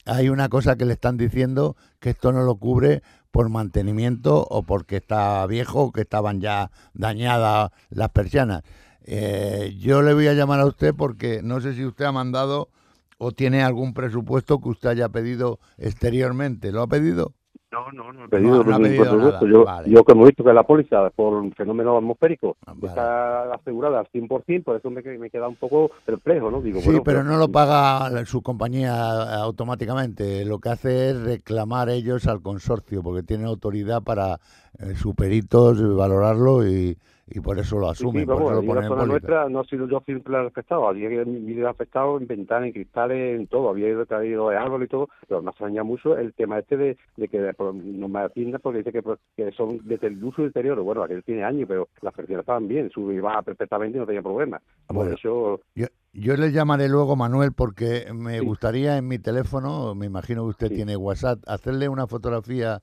hay 0.05 0.27
una 0.29 0.49
cosa 0.49 0.75
que 0.75 0.85
le 0.85 0.93
están 0.93 1.15
diciendo 1.17 1.77
que 1.99 2.09
esto 2.09 2.31
no 2.33 2.43
lo 2.43 2.55
cubre 2.55 3.01
por 3.31 3.47
mantenimiento 3.47 4.45
o 4.49 4.63
porque 4.63 4.97
está 4.97 5.45
viejo 5.47 5.91
que 5.93 6.01
estaban 6.01 6.41
ya 6.41 6.69
dañadas 6.93 7.71
las 7.89 8.09
persianas. 8.09 8.63
Eh, 9.05 9.75
yo 9.79 10.01
le 10.01 10.13
voy 10.13 10.27
a 10.27 10.33
llamar 10.33 10.59
a 10.59 10.65
usted 10.65 10.93
porque 10.95 11.41
no 11.43 11.59
sé 11.59 11.73
si 11.73 11.85
usted 11.85 12.05
ha 12.05 12.11
mandado 12.11 12.69
o 13.17 13.31
tiene 13.31 13.63
algún 13.63 13.93
presupuesto 13.93 14.59
que 14.59 14.69
usted 14.69 14.89
haya 14.89 15.09
pedido 15.09 15.59
exteriormente. 15.77 16.71
¿Lo 16.71 16.81
ha 16.81 16.87
pedido? 16.87 17.33
No, 17.71 17.89
no, 17.93 18.11
no 18.11 18.25
he 18.25 18.27
pedido, 18.27 18.57
No, 18.57 18.63
no 18.63 18.75
ha 18.75 18.79
pedido 18.79 19.17
nada, 19.17 19.39
Yo, 19.49 19.63
vale. 19.63 19.89
yo 19.89 20.03
como 20.03 20.23
he 20.23 20.25
visto 20.27 20.43
que 20.43 20.51
la 20.51 20.63
póliza 20.63 21.09
por 21.11 21.35
un 21.35 21.53
fenómeno 21.53 21.95
atmosférico 21.97 22.57
Ah, 22.65 22.73
vale. 22.75 22.87
está 22.87 23.53
asegurada 23.53 23.99
al 23.99 24.07
100%, 24.11 24.63
por 24.65 24.75
eso 24.75 24.89
me, 24.89 25.01
me 25.17 25.29
queda 25.29 25.47
un 25.47 25.55
poco 25.55 25.89
perplejo, 26.05 26.51
¿no? 26.51 26.61
Digo, 26.61 26.81
Sí, 26.81 26.87
bueno, 26.87 27.03
pero 27.03 27.23
no 27.23 27.37
lo 27.37 27.47
paga 27.49 28.25
su 28.25 28.41
compañía 28.41 29.35
automáticamente. 29.41 30.43
Lo 30.43 30.59
que 30.59 30.67
hace 30.69 31.11
es 31.11 31.21
reclamar 31.21 31.89
ellos 31.89 32.27
al 32.27 32.41
consorcio, 32.41 33.01
porque 33.03 33.23
tienen 33.23 33.45
autoridad 33.47 34.03
para 34.03 34.39
eh, 34.77 34.95
sus 34.95 35.15
peritos 35.15 35.81
valorarlo 35.95 36.67
y, 36.67 36.97
y 37.33 37.39
por 37.39 37.57
eso 37.59 37.79
lo 37.79 37.87
Sí, 37.93 38.03
asumen. 38.03 38.21
sí, 38.21 38.25
por 38.25 38.35
vamos, 38.35 38.51
eso 38.51 38.61
lo 38.89 38.95
la 38.95 39.03
en 39.03 39.09
nuestra 39.09 39.49
no 39.49 39.61
he 39.61 39.65
sido 39.65 39.87
yo 39.87 40.01
siempre 40.05 40.37
afectado, 40.37 40.87
había 40.87 41.07
vivido 41.09 41.69
afectado 41.69 42.17
en 42.17 42.27
ventanas, 42.27 42.67
en 42.67 42.73
cristales, 42.73 43.39
en 43.39 43.47
todo, 43.47 43.69
había 43.69 43.89
ido 43.89 44.05
caído 44.05 44.49
de 44.49 44.57
árbol 44.57 44.83
y 44.83 44.87
todo, 44.87 45.09
pero 45.27 45.41
me 45.41 45.49
extraña 45.51 45.83
mucho 45.83 46.17
el 46.17 46.33
tema 46.33 46.59
este 46.59 46.77
de, 46.77 46.97
de 47.17 47.27
que 47.27 47.53
no 47.59 48.07
me 48.07 48.19
atienda 48.19 48.59
porque 48.59 48.79
dice 48.79 48.91
que, 48.91 49.01
pues, 49.01 49.19
que 49.35 49.51
son 49.53 49.79
desde 49.83 50.07
el 50.07 50.23
uso 50.23 50.41
y 50.41 50.45
deterioro, 50.45 50.83
bueno, 50.83 51.03
aquel 51.03 51.23
tiene 51.23 51.43
años, 51.43 51.67
pero 51.67 51.87
las 52.01 52.13
persianas 52.13 52.43
estaban 52.43 52.67
bien, 52.67 52.89
sube 52.89 53.13
y 53.15 53.19
baja 53.19 53.41
perfectamente 53.41 53.97
y 53.97 54.01
no 54.01 54.05
tenía 54.05 54.21
problemas. 54.21 54.61
Por 54.87 54.95
Bueno. 54.97 55.15
eso, 55.15 55.61
Yo, 55.73 55.87
yo 56.13 56.35
le 56.35 56.51
llamaré 56.51 56.89
luego, 56.89 57.15
Manuel, 57.15 57.53
porque 57.53 58.11
me 58.13 58.39
Sí. 58.39 58.45
gustaría 58.45 58.97
en 58.97 59.07
mi 59.07 59.19
teléfono, 59.19 59.95
me 59.95 60.05
imagino 60.07 60.43
que 60.43 60.49
usted 60.49 60.67
Sí. 60.67 60.75
tiene 60.75 60.97
WhatsApp, 60.97 61.39
hacerle 61.47 61.87
una 61.87 62.07
fotografía 62.07 62.81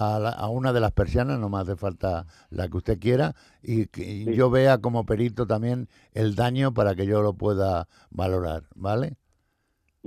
a, 0.00 0.18
la- 0.18 0.30
a 0.30 0.48
una 0.48 0.72
de 0.72 0.80
las 0.80 0.92
persianas, 0.92 1.38
no 1.38 1.48
me 1.48 1.58
hace 1.58 1.76
falta 1.76 2.26
la 2.50 2.68
que 2.68 2.76
usted 2.76 2.98
quiera, 2.98 3.34
y 3.62 3.86
que 3.86 4.02
Sí. 4.24 4.34
yo 4.34 4.50
vea 4.50 4.78
como 4.78 5.04
perito 5.04 5.46
también 5.46 5.88
el 6.12 6.34
daño 6.34 6.72
para 6.74 6.94
que 6.94 7.06
yo 7.06 7.22
lo 7.22 7.34
pueda 7.34 7.86
valorar, 8.10 8.64
¿vale? 8.74 9.16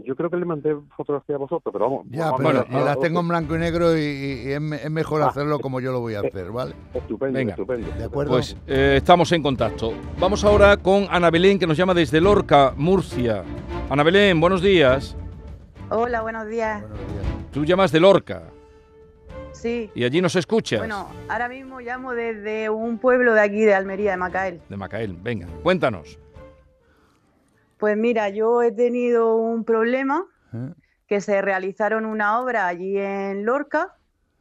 yo 0.04 0.16
creo 0.16 0.32
que 0.32 0.38
le 0.38 0.46
mandé 0.46 0.76
fotografía 0.98 1.36
a 1.36 1.38
vosotros, 1.38 1.72
pero 1.72 1.86
vamos. 1.86 2.08
Ya, 2.10 2.32
vamos 2.32 2.40
pero 2.40 2.50
a 2.62 2.64
ver, 2.64 2.72
las 2.86 2.98
ah, 2.98 3.00
tengo 3.00 3.20
en 3.20 3.28
blanco 3.28 3.56
y 3.56 3.60
negro 3.60 3.96
y, 3.96 4.02
y- 4.02 4.52
es, 4.54 4.62
es 4.86 4.90
mejor 4.90 5.22
Ah. 5.22 5.28
hacerlo 5.28 5.60
como 5.60 5.80
yo 5.80 5.92
lo 5.92 6.00
voy 6.00 6.16
a 6.16 6.22
hacer, 6.22 6.50
¿vale? 6.50 6.74
Estupendo, 6.94 7.38
Venga. 7.38 7.52
estupendo. 7.52 7.88
¿De 7.96 8.06
acuerdo? 8.06 8.32
Pues 8.32 8.58
eh, 8.66 8.96
estamos 8.98 9.32
en 9.34 9.44
contacto. 9.44 9.94
Vamos 10.18 10.44
ahora 10.44 10.78
con 10.78 11.06
Ana 11.12 11.30
Belén, 11.30 11.60
que 11.60 11.68
nos 11.68 11.78
llama 11.78 11.94
desde 11.94 12.20
Lorca, 12.20 12.74
Murcia. 12.78 13.44
Ana 13.92 14.02
Belén, 14.02 14.40
buenos 14.42 14.62
días. 14.64 15.16
Hola, 15.90 16.22
buenos 16.22 16.48
días. 16.48 16.82
Buenos 16.82 16.98
días. 16.98 17.52
Tú 17.52 17.66
llamas 17.66 17.92
de 17.92 18.00
Lorca 18.00 18.44
Sí, 19.62 19.92
y 19.94 20.04
allí 20.04 20.22
nos 20.22 20.36
escuchas. 20.36 20.80
bueno, 20.80 21.08
ahora 21.30 21.48
mismo 21.48 21.80
llamo 21.82 22.14
desde 22.14 22.72
un 22.72 22.98
pueblo 22.98 23.36
de 23.36 23.42
aquí, 23.42 23.62
de 23.62 23.76
Almería, 23.76 24.10
de 24.12 24.18
Macael. 24.18 24.62
De 24.68 24.76
Macael, 24.76 25.16
venga, 25.22 25.48
cuéntanos. 25.62 26.18
Pues 27.78 27.96
mira, 27.96 28.30
yo 28.30 28.64
he 28.64 28.72
tenido 28.72 29.36
un 29.36 29.64
problema 29.64 30.26
¿Eh? 30.52 30.74
que 31.06 31.22
se 31.22 31.44
realizaron 31.44 32.06
una 32.06 32.40
obra 32.42 32.66
allí 32.66 32.98
en 32.98 33.46
Lorca, 33.46 33.96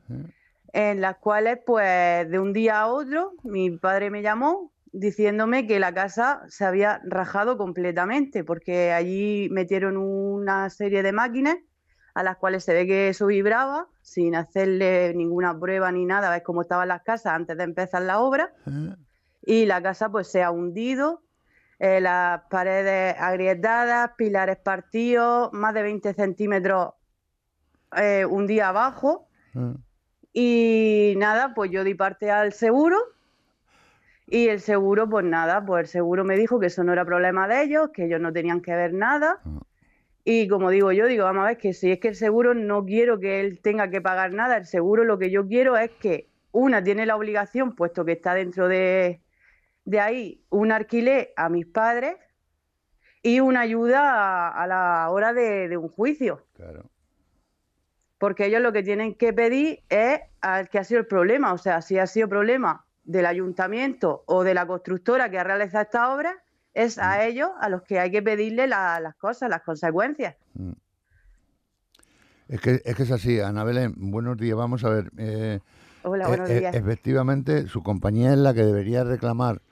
¿Eh? 0.08 0.24
en 0.72 1.00
las 1.02 1.18
cuales, 1.18 1.58
pues, 1.66 2.30
de 2.30 2.38
un 2.38 2.54
día 2.54 2.80
a 2.80 2.86
otro, 2.86 3.32
mi 3.42 3.70
padre 3.70 4.08
me 4.08 4.22
llamó 4.22 4.72
diciéndome 4.92 5.66
que 5.66 5.78
la 5.80 5.92
casa 5.92 6.42
se 6.48 6.64
había 6.64 7.00
rajado 7.04 7.58
completamente, 7.58 8.42
porque 8.42 8.92
allí 8.92 9.48
metieron 9.50 9.98
una 9.98 10.70
serie 10.70 11.02
de 11.02 11.12
máquinas 11.12 11.56
a 12.20 12.22
las 12.22 12.36
cuales 12.36 12.64
se 12.64 12.74
ve 12.74 12.86
que 12.86 13.08
eso 13.08 13.26
vibraba, 13.26 13.88
sin 14.02 14.34
hacerle 14.34 15.14
ninguna 15.14 15.58
prueba 15.58 15.90
ni 15.90 16.04
nada, 16.04 16.30
ves 16.30 16.42
cómo 16.42 16.62
estaban 16.62 16.88
las 16.88 17.02
casas 17.02 17.32
antes 17.32 17.56
de 17.56 17.64
empezar 17.64 18.02
la 18.02 18.20
obra, 18.20 18.52
¿Eh? 18.66 18.94
y 19.42 19.66
la 19.66 19.82
casa 19.82 20.10
pues 20.10 20.30
se 20.30 20.42
ha 20.42 20.50
hundido, 20.50 21.22
eh, 21.78 21.98
las 22.02 22.42
paredes 22.50 23.16
agrietadas, 23.18 24.10
pilares 24.18 24.58
partidos, 24.58 25.50
más 25.54 25.72
de 25.72 25.82
20 25.82 26.12
centímetros 26.12 26.92
eh, 27.96 28.26
un 28.26 28.46
día 28.46 28.68
abajo. 28.68 29.26
Ah. 29.54 29.72
Y 30.34 31.14
nada, 31.16 31.54
pues 31.54 31.70
yo 31.70 31.82
di 31.82 31.94
parte 31.94 32.30
al 32.30 32.52
seguro. 32.52 32.98
Y 34.26 34.48
el 34.48 34.60
seguro, 34.60 35.08
pues 35.08 35.24
nada, 35.24 35.64
pues 35.64 35.80
el 35.80 35.86
seguro 35.88 36.22
me 36.22 36.36
dijo 36.36 36.60
que 36.60 36.66
eso 36.66 36.84
no 36.84 36.92
era 36.92 37.06
problema 37.06 37.48
de 37.48 37.62
ellos, 37.62 37.90
que 37.94 38.04
ellos 38.04 38.20
no 38.20 38.30
tenían 38.30 38.60
que 38.60 38.76
ver 38.76 38.92
nada. 38.92 39.40
Ah. 39.46 39.60
Y 40.32 40.46
como 40.46 40.70
digo 40.70 40.92
yo, 40.92 41.06
digo, 41.06 41.24
vamos 41.24 41.42
a 41.42 41.48
ver 41.48 41.58
que 41.58 41.72
si 41.72 41.90
es 41.90 41.98
que 41.98 42.06
el 42.06 42.14
seguro 42.14 42.54
no 42.54 42.84
quiero 42.84 43.18
que 43.18 43.40
él 43.40 43.60
tenga 43.60 43.90
que 43.90 44.00
pagar 44.00 44.32
nada, 44.32 44.58
el 44.58 44.64
seguro 44.64 45.02
lo 45.02 45.18
que 45.18 45.28
yo 45.28 45.44
quiero 45.48 45.76
es 45.76 45.90
que 46.00 46.28
una 46.52 46.84
tiene 46.84 47.04
la 47.04 47.16
obligación, 47.16 47.74
puesto 47.74 48.04
que 48.04 48.12
está 48.12 48.34
dentro 48.34 48.68
de, 48.68 49.22
de 49.84 49.98
ahí, 49.98 50.40
un 50.48 50.70
alquiler 50.70 51.32
a 51.34 51.48
mis 51.48 51.66
padres 51.66 52.14
y 53.24 53.40
una 53.40 53.62
ayuda 53.62 54.02
a, 54.02 54.62
a 54.62 54.68
la 54.68 55.10
hora 55.10 55.32
de, 55.32 55.66
de 55.66 55.76
un 55.76 55.88
juicio. 55.88 56.46
Claro. 56.54 56.88
Porque 58.16 58.46
ellos 58.46 58.62
lo 58.62 58.72
que 58.72 58.84
tienen 58.84 59.16
que 59.16 59.32
pedir 59.32 59.82
es 59.88 60.20
al 60.42 60.68
que 60.68 60.78
ha 60.78 60.84
sido 60.84 61.00
el 61.00 61.08
problema. 61.08 61.52
O 61.52 61.58
sea, 61.58 61.82
si 61.82 61.98
ha 61.98 62.06
sido 62.06 62.28
problema 62.28 62.86
del 63.02 63.26
ayuntamiento 63.26 64.22
o 64.26 64.44
de 64.44 64.54
la 64.54 64.64
constructora 64.64 65.28
que 65.28 65.40
ha 65.40 65.44
realizado 65.44 65.82
esta 65.82 66.14
obra, 66.14 66.40
es 66.74 66.98
a 66.98 67.24
ellos 67.26 67.50
a 67.60 67.68
los 67.68 67.82
que 67.82 67.98
hay 67.98 68.10
que 68.10 68.22
pedirle 68.22 68.66
la- 68.66 69.00
las 69.00 69.16
cosas, 69.16 69.50
las 69.50 69.62
consecuencias. 69.62 70.36
Mm. 70.54 70.72
Es 72.48 72.60
que, 72.60 72.82
es 72.84 72.96
que 72.96 73.02
es 73.04 73.10
así, 73.12 73.40
Ana 73.40 73.62
Belén, 73.64 73.94
buenos 73.96 74.36
días, 74.36 74.56
vamos 74.56 74.82
a 74.84 74.90
ver. 74.90 75.10
eh, 75.18 75.60
Hola, 76.02 76.24
eh, 76.24 76.28
buenos 76.28 76.50
eh, 76.50 76.58
días. 76.60 76.74
efectivamente, 76.74 77.68
su 77.68 77.82
compañía 77.82 78.32
es 78.32 78.38
la 78.38 78.54
que 78.54 78.64
debería 78.64 79.04
reclamar 79.04 79.62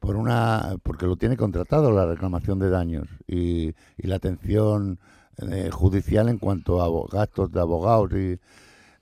por 0.00 0.16
una, 0.16 0.76
porque 0.82 1.06
lo 1.06 1.16
tiene 1.16 1.36
contratado 1.36 1.92
la 1.92 2.06
reclamación 2.06 2.58
de 2.58 2.70
daños 2.70 3.08
y, 3.26 3.74
y 3.96 4.06
la 4.06 4.16
atención 4.16 4.98
eh, 5.38 5.70
judicial 5.72 6.28
en 6.28 6.38
cuanto 6.38 6.82
a 6.82 7.08
gastos 7.16 7.52
de 7.52 7.60
abogados 7.60 8.12
y 8.14 8.40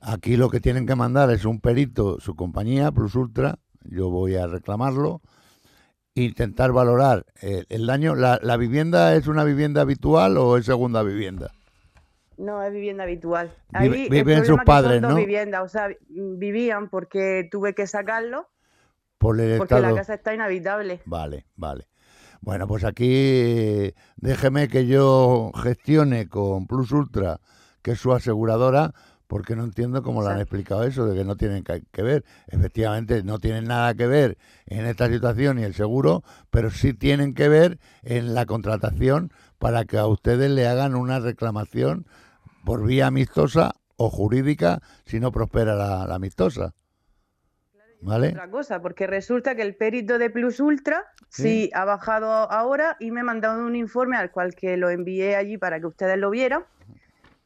aquí 0.01 0.37
lo 0.37 0.51
que 0.51 0.61
tienen 0.61 0.87
que 0.87 0.95
mandar 0.95 1.31
es 1.31 1.45
un 1.47 1.61
perito, 1.61 2.21
su 2.21 2.35
compañía 2.35 2.93
Plus 2.93 3.15
Ultra, 3.15 3.59
yo 3.85 4.11
voy 4.11 4.37
a 4.37 4.47
reclamarlo, 4.47 5.23
intentar 6.17 6.73
valorar 6.73 7.27
eh, 7.43 7.65
el 7.69 7.87
daño. 7.87 8.15
¿La, 8.15 8.39
¿La 8.43 8.57
vivienda 8.57 9.15
es 9.15 9.27
una 9.29 9.45
vivienda 9.45 9.83
habitual 9.83 10.37
o 10.39 10.57
es 10.57 10.65
segunda 10.67 11.03
vivienda? 11.03 11.53
No, 12.39 12.63
es 12.63 12.73
vivienda 12.73 13.05
habitual. 13.05 13.55
Vive- 13.81 13.95
Ahí 13.97 14.03
el 14.05 14.11
viven 14.11 14.45
sus 14.45 14.59
padres, 14.65 14.95
son 14.95 15.03
dos 15.03 15.11
¿no? 15.13 15.17
viviendas, 15.17 15.63
o 15.63 15.69
sea, 15.69 15.89
vi- 15.89 15.97
vivían 16.09 16.89
porque 16.91 17.49
tuve 17.51 17.75
que 17.75 17.87
sacarlo 17.87 18.49
Por 19.19 19.41
el 19.41 19.57
porque 19.57 19.75
estado. 19.75 19.95
la 19.95 19.99
casa 20.01 20.15
está 20.15 20.35
inhabitable. 20.35 21.01
Vale, 21.07 21.47
vale. 21.57 21.87
Bueno, 22.43 22.67
pues 22.69 22.85
aquí 22.85 23.95
déjeme 24.17 24.69
que 24.69 24.87
yo 24.87 25.51
gestione 25.63 26.29
con 26.29 26.67
Plus 26.67 26.93
Ultra, 26.93 27.41
que 27.83 27.93
es 27.93 27.99
su 27.99 28.13
aseguradora, 28.13 28.93
porque 29.27 29.57
no 29.57 29.65
entiendo 29.65 30.03
cómo 30.03 30.21
le 30.23 30.29
han 30.29 30.33
Exacto. 30.35 30.43
explicado 30.57 30.85
eso, 30.85 31.07
de 31.07 31.17
que 31.17 31.25
no 31.25 31.37
tienen 31.37 31.65
que, 31.65 31.83
que 31.93 32.03
ver. 32.03 32.25
Efectivamente, 32.49 33.23
no 33.23 33.39
tienen 33.39 33.65
nada 33.65 33.95
que 33.95 34.07
ver 34.07 34.39
en 34.67 34.87
esta 34.87 35.09
situación 35.09 35.59
y 35.59 35.65
el 35.65 35.75
seguro, 35.75 36.23
pero 36.51 36.71
sí 36.71 36.95
tienen 36.95 37.35
que 37.35 37.49
ver 37.49 37.79
en 38.03 38.35
la 38.35 38.47
contratación 38.47 39.33
para 39.59 39.85
que 39.85 39.99
a 39.99 40.07
ustedes 40.07 40.51
le 40.51 40.67
hagan 40.69 40.95
una 40.95 41.19
reclamación 41.19 42.07
por 42.65 42.85
vía 42.87 43.07
amistosa 43.09 43.73
o 43.97 44.11
jurídica 44.11 44.81
si 45.07 45.19
no 45.21 45.33
prospera 45.33 45.75
la, 45.75 46.07
la 46.07 46.15
amistosa. 46.17 46.75
¿Vale? 48.03 48.29
Otra 48.29 48.51
cosa, 48.51 48.83
porque 48.83 49.07
resulta 49.07 49.57
que 49.57 49.63
el 49.63 49.75
perito 49.75 50.19
de 50.19 50.29
Plus 50.31 50.61
Ultra 50.61 51.03
sí, 51.31 51.43
Sí. 51.43 51.71
ha 51.75 51.85
bajado 51.85 52.27
ahora 52.31 52.97
y 53.01 53.11
me 53.11 53.21
ha 53.21 53.25
mandado 53.25 53.65
un 53.67 53.75
informe 53.75 54.17
al 54.17 54.31
cual 54.31 54.55
que 54.55 54.77
lo 54.77 54.91
envié 54.91 55.35
allí 55.35 55.57
para 55.59 55.81
que 55.81 55.87
ustedes 55.87 56.19
lo 56.19 56.31
vieran, 56.31 56.65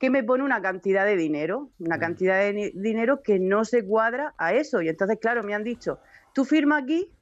que 0.00 0.08
me 0.08 0.24
pone 0.24 0.42
una 0.42 0.62
cantidad 0.62 1.04
de 1.04 1.14
dinero, 1.14 1.70
una 1.78 1.98
cantidad 1.98 2.38
de 2.38 2.72
dinero 2.74 3.22
que 3.22 3.38
no 3.38 3.66
se 3.66 3.84
cuadra 3.84 4.34
a 4.38 4.54
eso. 4.54 4.80
Y 4.80 4.88
entonces, 4.88 5.18
claro, 5.20 5.42
me 5.42 5.54
han 5.54 5.62
dicho, 5.62 6.00
tú 6.32 6.46
firma 6.46 6.78
aquí 6.78 7.12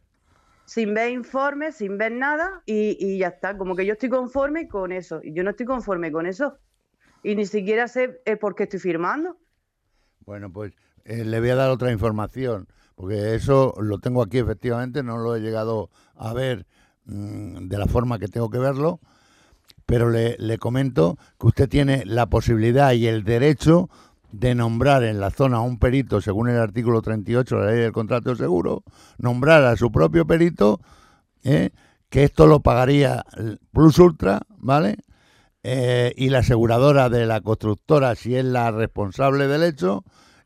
sin 0.65 0.95
ver 0.95 1.11
informes, 1.11 1.75
sin 1.75 1.99
ver 1.99 2.13
nada 2.13 2.63
y, 2.67 2.97
y 3.01 3.19
ya 3.19 3.29
está, 3.29 3.59
como 3.59 3.75
que 3.75 3.85
yo 3.85 3.95
estoy 3.95 4.11
conforme 4.11 4.69
con 4.69 4.93
eso. 4.93 5.21
Y 5.25 5.35
yo 5.35 5.43
no 5.43 5.51
estoy 5.51 5.67
conforme 5.67 6.13
con 6.13 6.27
eso. 6.27 6.57
Y 7.25 7.35
ni 7.35 7.47
siquiera 7.47 7.89
sé 7.89 8.21
el 8.25 8.39
por 8.39 8.55
qué 8.55 8.63
estoy 8.63 8.79
firmando. 8.79 9.37
Bueno, 10.21 10.53
pues 10.53 10.73
eh, 11.05 11.25
le 11.25 11.41
voy 11.41 11.51
a 11.51 11.57
dar 11.57 11.71
otra 11.71 11.91
información, 11.91 12.69
porque 12.95 13.35
eso 13.35 13.75
lo 13.81 13.99
tengo 13.99 14.23
aquí 14.23 14.39
efectivamente, 14.39 15.03
no 15.03 15.19
lo 15.19 15.35
he 15.35 15.41
llegado 15.41 15.91
a 16.15 16.33
ver 16.33 16.65
mm, 17.07 17.67
de 17.67 17.77
la 17.77 17.87
forma 17.87 18.21
que 18.21 18.29
tengo 18.29 18.51
que 18.51 18.59
verlo, 18.59 19.01
pero 19.89 20.11
le, 20.11 20.37
le 20.39 20.59
comento 20.59 21.17
que 21.41 21.47
usted 21.47 21.67
tiene 21.67 22.03
la 22.05 22.27
posibilidad 22.27 22.93
y 22.93 23.07
el 23.07 23.25
derecho 23.25 23.89
de 24.31 24.55
nombrar 24.55 25.03
en 25.03 25.19
la 25.19 25.31
zona 25.31 25.57
a 25.57 25.61
un 25.63 25.79
perito, 25.79 26.21
según 26.21 26.51
el 26.51 26.59
artículo 26.59 27.01
38 27.01 27.57
de 27.57 27.65
la 27.65 27.71
ley 27.71 27.81
del 27.81 27.93
contrato 27.93 28.29
de 28.29 28.37
seguro, 28.37 28.85
nombrar 29.17 29.65
a 29.65 29.77
su 29.77 29.91
propio 29.91 30.27
perito, 30.27 30.83
¿eh? 31.43 31.71
que 32.11 32.25
esto 32.25 32.47
lo 32.47 32.61
pagaría 32.61 33.25
Plus 33.73 33.99
Ultra, 33.99 34.43
¿vale? 34.59 34.99
Eh, 35.63 36.13
y 36.19 36.29
la 36.29 36.41
aseguradora 36.41 37.09
de 37.09 37.25
la 37.25 37.41
constructora, 37.41 38.15
si 38.15 38.37
es 38.37 38.45
la 38.45 38.71
responsable 38.71 39.47
del 39.47 39.63
hecho, 39.63 40.05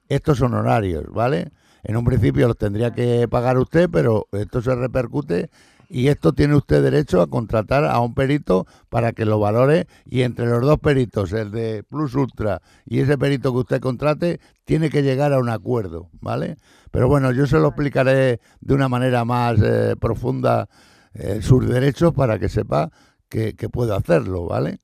estos 0.09 0.39
son 0.39 0.55
honorarios, 0.55 1.07
¿vale? 1.11 1.51
En 1.83 1.97
un 1.97 2.05
principio 2.05 2.47
los 2.47 2.57
tendría 2.57 2.93
que 2.93 3.27
pagar 3.27 3.59
usted, 3.59 3.91
pero 3.91 4.29
esto 4.31 4.63
se 4.63 4.77
repercute 4.77 5.51
y 5.93 6.09
esto 6.09 6.33
tiene 6.33 6.57
usted 6.57 6.83
derecho 6.83 7.21
a 7.21 7.27
contratar 7.27 7.85
a 7.85 8.01
un 8.01 8.15
perito 8.15 8.67
para 8.89 9.13
que 9.13 9.27
lo 9.27 9.39
valore 9.39 9.87
y 10.07 10.23
entre 10.23 10.47
los 10.47 10.63
dos 10.63 10.79
peritos, 10.79 11.35
el 11.35 11.51
de 11.51 11.85
Plus 11.85 12.15
Ultra 12.15 12.63
y 12.87 13.01
ese 13.01 13.19
perito 13.19 13.53
que 13.53 13.59
usted 13.59 13.81
contrate, 13.81 14.41
tiene 14.65 14.89
que 14.89 15.03
llegar 15.03 15.35
a 15.35 15.39
un 15.39 15.51
acuerdo, 15.51 16.09
¿vale? 16.23 16.57
Pero 16.91 17.09
bueno, 17.09 17.31
yo 17.31 17.47
se 17.47 17.59
lo 17.59 17.69
explicaré 17.69 18.41
de 18.63 18.75
una 18.75 18.89
manera 18.89 19.27
más 19.27 19.61
eh, 19.63 19.95
profunda 20.01 20.67
eh, 21.13 21.43
sus 21.43 21.69
derechos 21.69 22.15
para 22.15 22.39
que 22.39 22.49
sepa 22.49 22.91
que, 23.29 23.53
que 23.55 23.69
puede 23.69 23.95
hacerlo, 23.95 24.47
¿vale? 24.47 24.79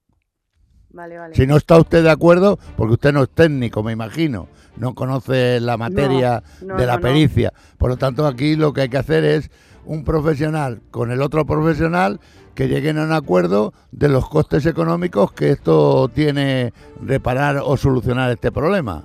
Vale, 0.91 1.17
vale. 1.17 1.35
Si 1.35 1.47
no 1.47 1.57
está 1.57 1.79
usted 1.79 2.03
de 2.03 2.11
acuerdo, 2.11 2.59
porque 2.77 2.95
usted 2.95 3.13
no 3.15 3.23
es 3.23 3.31
técnico, 3.31 3.83
me 3.83 3.93
imagino, 3.93 4.49
no 4.77 4.95
conoce 4.95 5.61
la 5.61 5.77
materia 5.77 6.43
no, 6.61 6.77
de 6.77 6.87
la 6.87 6.97
no. 6.97 7.01
pericia. 7.01 7.53
Por 7.79 7.91
lo 7.91 7.97
tanto, 7.97 8.27
aquí 8.27 8.57
lo 8.57 8.73
que 8.73 8.83
hay 8.83 8.89
que 8.89 8.99
hacer 8.99 9.25
es 9.25 9.51
un 9.89 10.05
profesional 10.05 10.81
con 10.91 11.11
el 11.11 11.23
otro 11.23 11.47
profesional 11.47 12.21
que 12.55 12.69
lleguen 12.69 12.99
a 12.99 13.05
un 13.05 13.13
acuerdo 13.13 13.73
de 13.91 14.09
los 14.09 14.29
costes 14.29 14.67
económicos 14.67 15.33
que 15.33 15.51
esto 15.51 16.09
tiene 16.09 16.73
reparar 17.03 17.61
o 17.65 17.77
solucionar 17.77 18.31
este 18.31 18.53
problema. 18.53 19.05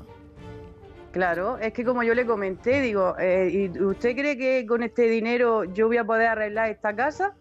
Claro, 1.11 1.57
es 1.59 1.71
que 1.73 1.85
como 1.85 2.03
yo 2.03 2.13
le 2.13 2.25
comenté, 2.25 2.81
digo, 2.81 3.15
eh, 3.19 3.69
¿y 3.75 3.79
usted 3.81 4.15
cree 4.15 4.37
que 4.37 4.65
con 4.65 4.81
este 4.83 5.03
dinero 5.03 5.63
yo 5.63 5.87
voy 5.87 5.97
a 5.97 6.03
poder 6.03 6.27
arreglar 6.27 6.69
esta 6.69 6.95
casa? 6.95 7.33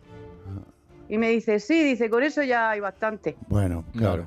Y 1.08 1.18
me 1.18 1.30
dice, 1.30 1.58
sí, 1.58 1.82
dice, 1.82 2.08
con 2.08 2.22
eso 2.22 2.42
ya 2.42 2.70
hay 2.70 2.80
bastante. 2.80 3.36
Bueno, 3.48 3.84
claro. 3.96 4.26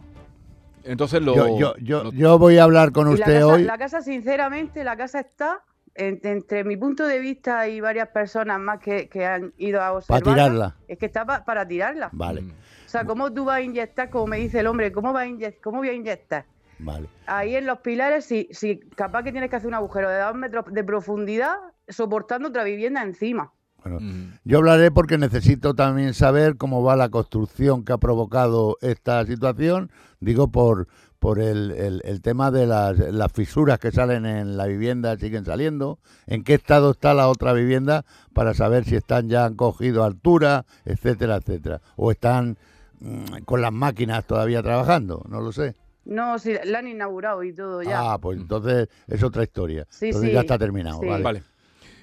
Entonces 0.83 1.21
lo. 1.21 1.35
Yo, 1.35 1.57
yo, 1.59 1.75
yo, 1.77 2.03
lo- 2.05 2.11
yo 2.11 2.37
voy 2.37 2.57
a 2.57 2.63
hablar 2.63 2.91
con 2.91 3.05
la 3.07 3.13
usted 3.13 3.33
casa, 3.33 3.47
hoy. 3.47 3.63
la 3.63 3.77
casa, 3.77 4.01
sinceramente, 4.01 4.83
la 4.83 4.95
casa 4.97 5.19
está, 5.19 5.61
en- 5.95 6.19
entre 6.23 6.63
mi 6.63 6.77
punto 6.77 7.05
de 7.07 7.19
vista 7.19 7.67
y 7.67 7.79
varias 7.81 8.09
personas 8.09 8.59
más 8.59 8.79
que, 8.79 9.07
que 9.09 9.25
han 9.25 9.53
ido 9.57 9.79
a 9.81 9.85
Para 9.85 9.93
observarla, 9.97 10.33
tirarla. 10.33 10.75
es 10.87 10.97
que 10.97 11.05
está 11.07 11.25
pa- 11.25 11.43
para 11.45 11.67
tirarla. 11.67 12.09
Vale, 12.11 12.41
Mm. 12.41 12.49
O 12.51 12.89
sea, 12.97 13.03
¿cómo 13.05 13.33
tú 13.33 13.43
vas 13.45 13.57
a 13.57 13.61
inyectar, 13.61 14.09
como 14.09 14.27
me 14.27 14.37
dice 14.37 14.59
el 14.59 14.67
hombre, 14.67 14.91
cómo, 14.91 15.11
va 15.11 15.21
a 15.21 15.27
inyec- 15.27 15.59
cómo 15.63 15.79
voy 15.79 15.89
a 15.89 15.93
inyectar? 15.93 16.45
vale. 16.79 17.07
Ahí 17.25 17.55
en 17.55 17.65
los 17.65 17.79
pilares, 17.79 18.25
si, 18.25 18.47
si 18.51 18.79
capaz 18.95 19.23
que 19.23 19.31
tienes 19.31 19.49
que 19.49 19.55
hacer 19.55 19.67
un 19.67 19.73
agujero 19.73 20.09
de 20.09 20.19
dos 20.19 20.35
metros 20.35 20.65
de 20.71 20.83
profundidad, 20.83 21.55
soportando 21.87 22.49
otra 22.49 22.63
vivienda 22.63 23.01
encima. 23.01 23.51
Bueno, 23.83 23.99
Mm. 24.01 24.39
Yo 24.45 24.57
hablaré 24.59 24.91
porque 24.91 25.17
necesito 25.17 25.73
también 25.75 26.13
saber 26.13 26.57
cómo 26.57 26.83
va 26.83 26.95
la 26.95 27.09
construcción 27.09 27.83
que 27.85 27.93
ha 27.93 27.97
provocado 27.97 28.77
esta 28.81 29.25
situación. 29.25 29.91
Digo, 30.19 30.51
por, 30.51 30.87
por 31.25 31.39
el, 31.39 31.71
el- 31.71 32.01
el 32.05 32.21
tema 32.21 32.51
de 32.51 32.67
las, 32.67 32.99
las 32.99 33.31
fisuras 33.31 33.79
que 33.79 33.91
salen 33.91 34.27
en 34.27 34.57
la 34.57 34.67
vivienda, 34.67 35.17
siguen 35.17 35.43
saliendo. 35.43 35.97
¿En 36.27 36.43
qué 36.43 36.53
estado 36.53 36.91
está 36.91 37.15
la 37.15 37.29
otra 37.29 37.51
vivienda 37.53 38.05
para 38.31 38.53
saber 38.53 38.83
si 38.85 38.95
están 38.95 39.27
ya 39.27 39.45
han 39.45 39.55
cogido 39.55 40.03
altura, 40.03 40.65
etcétera, 40.85 41.37
etcétera? 41.37 41.81
O 41.95 42.11
están 42.11 42.57
mm, 42.99 43.41
con 43.43 43.59
las 43.63 43.73
máquinas 43.73 44.23
todavía 44.25 44.61
trabajando, 44.61 45.25
no 45.27 45.41
lo 45.41 45.51
sé. 45.51 45.73
No, 46.05 46.37
si 46.37 46.53
la 46.63 46.77
han 46.77 46.87
inaugurado 46.87 47.41
y 47.41 47.53
todo 47.53 47.81
ya. 47.81 48.13
Ah, 48.13 48.19
pues 48.19 48.37
entonces 48.37 48.87
es 49.07 49.23
otra 49.23 49.41
historia. 49.41 49.87
Sí, 49.89 50.05
entonces 50.05 50.29
sí, 50.29 50.35
ya 50.35 50.41
está 50.41 50.59
terminado. 50.59 50.99
sí. 50.99 51.07
Vale. 51.07 51.23
Vale. 51.23 51.43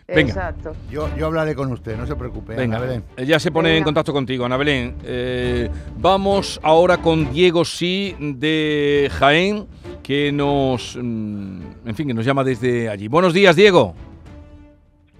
Venga. 0.07 0.21
Exacto. 0.21 0.75
Yo, 0.91 1.09
yo 1.17 1.27
hablaré 1.27 1.55
con 1.55 1.71
usted, 1.73 1.97
no 1.97 2.07
se 2.07 2.17
preocupe. 2.17 2.55
Venga, 2.55 2.77
Ana 2.77 2.87
Belén. 2.87 3.05
ella 3.17 3.39
se 3.39 3.51
pone 3.51 3.77
en 3.77 3.85
contacto 3.85 4.13
contigo, 4.13 4.45
Ana 4.45 4.57
Belén. 4.57 4.97
Eh, 5.05 5.71
vamos 5.97 6.61
ahora 6.63 6.99
con 6.99 7.33
Diego 7.33 7.65
Sí 7.65 8.17
de 8.19 9.09
Jaén, 9.13 9.67
que 10.03 10.33
nos, 10.33 10.97
mm, 11.01 11.63
en 11.87 11.95
fin, 11.95 12.07
que 12.09 12.15
nos 12.15 12.25
llama 12.25 12.45
desde 12.45 12.89
allí. 12.89 13.09
Buenos 13.09 13.33
días, 13.35 13.57
Diego. 13.57 13.95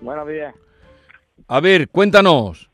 Buenos 0.01 0.27
días. 0.29 0.55
A 1.49 1.61
ver, 1.61 1.89
cuéntanos. 1.89 2.69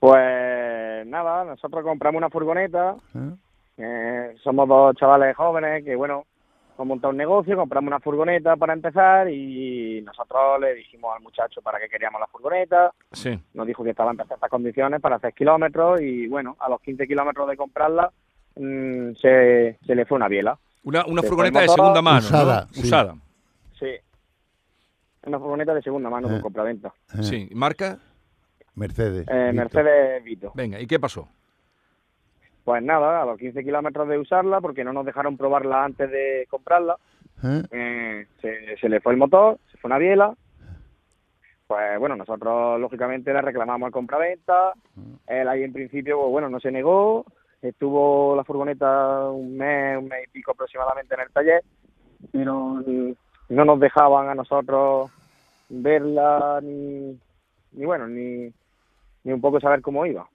Pues 0.00 1.06
nada, 1.06 1.44
nosotros 1.44 1.82
compramos 1.82 2.18
una 2.18 2.28
furgoneta, 2.28 2.96
¿Eh? 3.14 3.30
eh, 3.78 4.34
somos 4.42 4.68
dos 4.68 4.94
chavales 4.96 5.34
jóvenes 5.36 5.82
que, 5.84 5.96
bueno, 5.96 6.26
hemos 6.76 6.86
montado 6.88 7.10
un 7.12 7.16
negocio, 7.16 7.56
compramos 7.56 7.88
una 7.88 8.00
furgoneta 8.00 8.56
para 8.56 8.72
empezar 8.72 9.28
y 9.30 10.02
nosotros 10.02 10.60
le 10.60 10.74
dijimos 10.74 11.12
al 11.16 11.22
muchacho 11.22 11.62
para 11.62 11.78
qué 11.78 11.88
queríamos 11.88 12.20
la 12.20 12.26
furgoneta, 12.26 12.92
Sí. 13.12 13.38
nos 13.54 13.66
dijo 13.66 13.84
que 13.84 13.90
estaba 13.90 14.10
en 14.10 14.16
perfectas 14.16 14.50
condiciones 14.50 15.00
para 15.00 15.16
hacer 15.16 15.32
kilómetros 15.34 16.00
y, 16.00 16.26
bueno, 16.26 16.56
a 16.60 16.68
los 16.68 16.80
15 16.80 17.06
kilómetros 17.06 17.48
de 17.48 17.56
comprarla 17.56 18.10
mm, 18.56 19.12
se, 19.20 19.78
se 19.86 19.94
le 19.94 20.04
fue 20.06 20.16
una 20.16 20.28
biela. 20.28 20.58
Una, 20.84 21.04
una 21.06 21.22
Se 21.22 21.28
furgoneta 21.28 21.60
de 21.60 21.68
segunda 21.68 22.02
mano. 22.02 22.20
¿no? 22.20 22.26
usada, 22.26 22.66
sí. 22.72 22.80
Usada. 22.82 23.14
Sí. 23.78 23.86
Una 25.26 25.38
furgoneta 25.38 25.72
de 25.74 25.82
segunda 25.82 26.10
mano 26.10 26.28
Eh. 26.28 26.30
con 26.32 26.40
compraventa. 26.42 26.92
¿Eh? 27.18 27.22
Sí. 27.22 27.48
¿Marca? 27.54 27.98
Mercedes. 28.74 29.26
Eh, 29.28 29.50
Vito. 29.50 29.54
Mercedes 29.54 30.24
Vito. 30.24 30.52
Venga, 30.54 30.80
¿y 30.80 30.86
qué 30.86 30.98
pasó? 30.98 31.28
Pues 32.64 32.82
nada, 32.82 33.22
a 33.22 33.26
los 33.26 33.38
15 33.38 33.62
kilómetros 33.62 34.08
de 34.08 34.18
usarla, 34.18 34.60
porque 34.60 34.84
no 34.84 34.92
nos 34.92 35.04
dejaron 35.04 35.36
probarla 35.36 35.84
antes 35.84 36.10
de 36.10 36.46
comprarla, 36.48 36.96
¿Eh? 37.42 37.62
eh, 37.70 38.26
se, 38.40 38.76
se 38.78 38.88
le 38.88 39.00
fue 39.00 39.12
el 39.12 39.18
motor, 39.18 39.58
se 39.70 39.76
fue 39.76 39.88
una 39.88 39.98
biela. 39.98 40.34
Pues 41.66 41.98
bueno, 41.98 42.16
nosotros 42.16 42.80
lógicamente 42.80 43.32
le 43.32 43.42
reclamamos 43.42 43.86
al 43.86 43.92
compraventa. 43.92 44.72
Él 45.26 45.48
ahí 45.48 45.62
en 45.62 45.72
principio, 45.72 46.18
pues, 46.20 46.30
bueno, 46.30 46.48
no 46.48 46.60
se 46.60 46.70
negó. 46.70 47.24
Estuvo 47.60 48.36
la 48.36 48.44
furgoneta 48.44 49.30
un 49.30 49.56
mes, 49.56 49.98
un 49.98 50.08
mes 50.08 50.26
y 50.26 50.30
pico 50.30 50.52
aproximadamente 50.52 51.14
en 51.14 51.20
el 51.20 51.30
taller, 51.30 51.64
pero 52.30 52.82
mm, 52.86 53.12
no 53.48 53.64
nos 53.64 53.80
dejaban 53.80 54.28
a 54.28 54.34
nosotros 54.34 55.10
verla 55.70 56.60
ni, 56.62 57.18
ni 57.72 57.84
bueno, 57.86 58.06
ni, 58.06 58.52
ni 59.24 59.32
un 59.32 59.40
poco 59.40 59.60
saber 59.60 59.80
cómo 59.80 60.04
iba. 60.04 60.28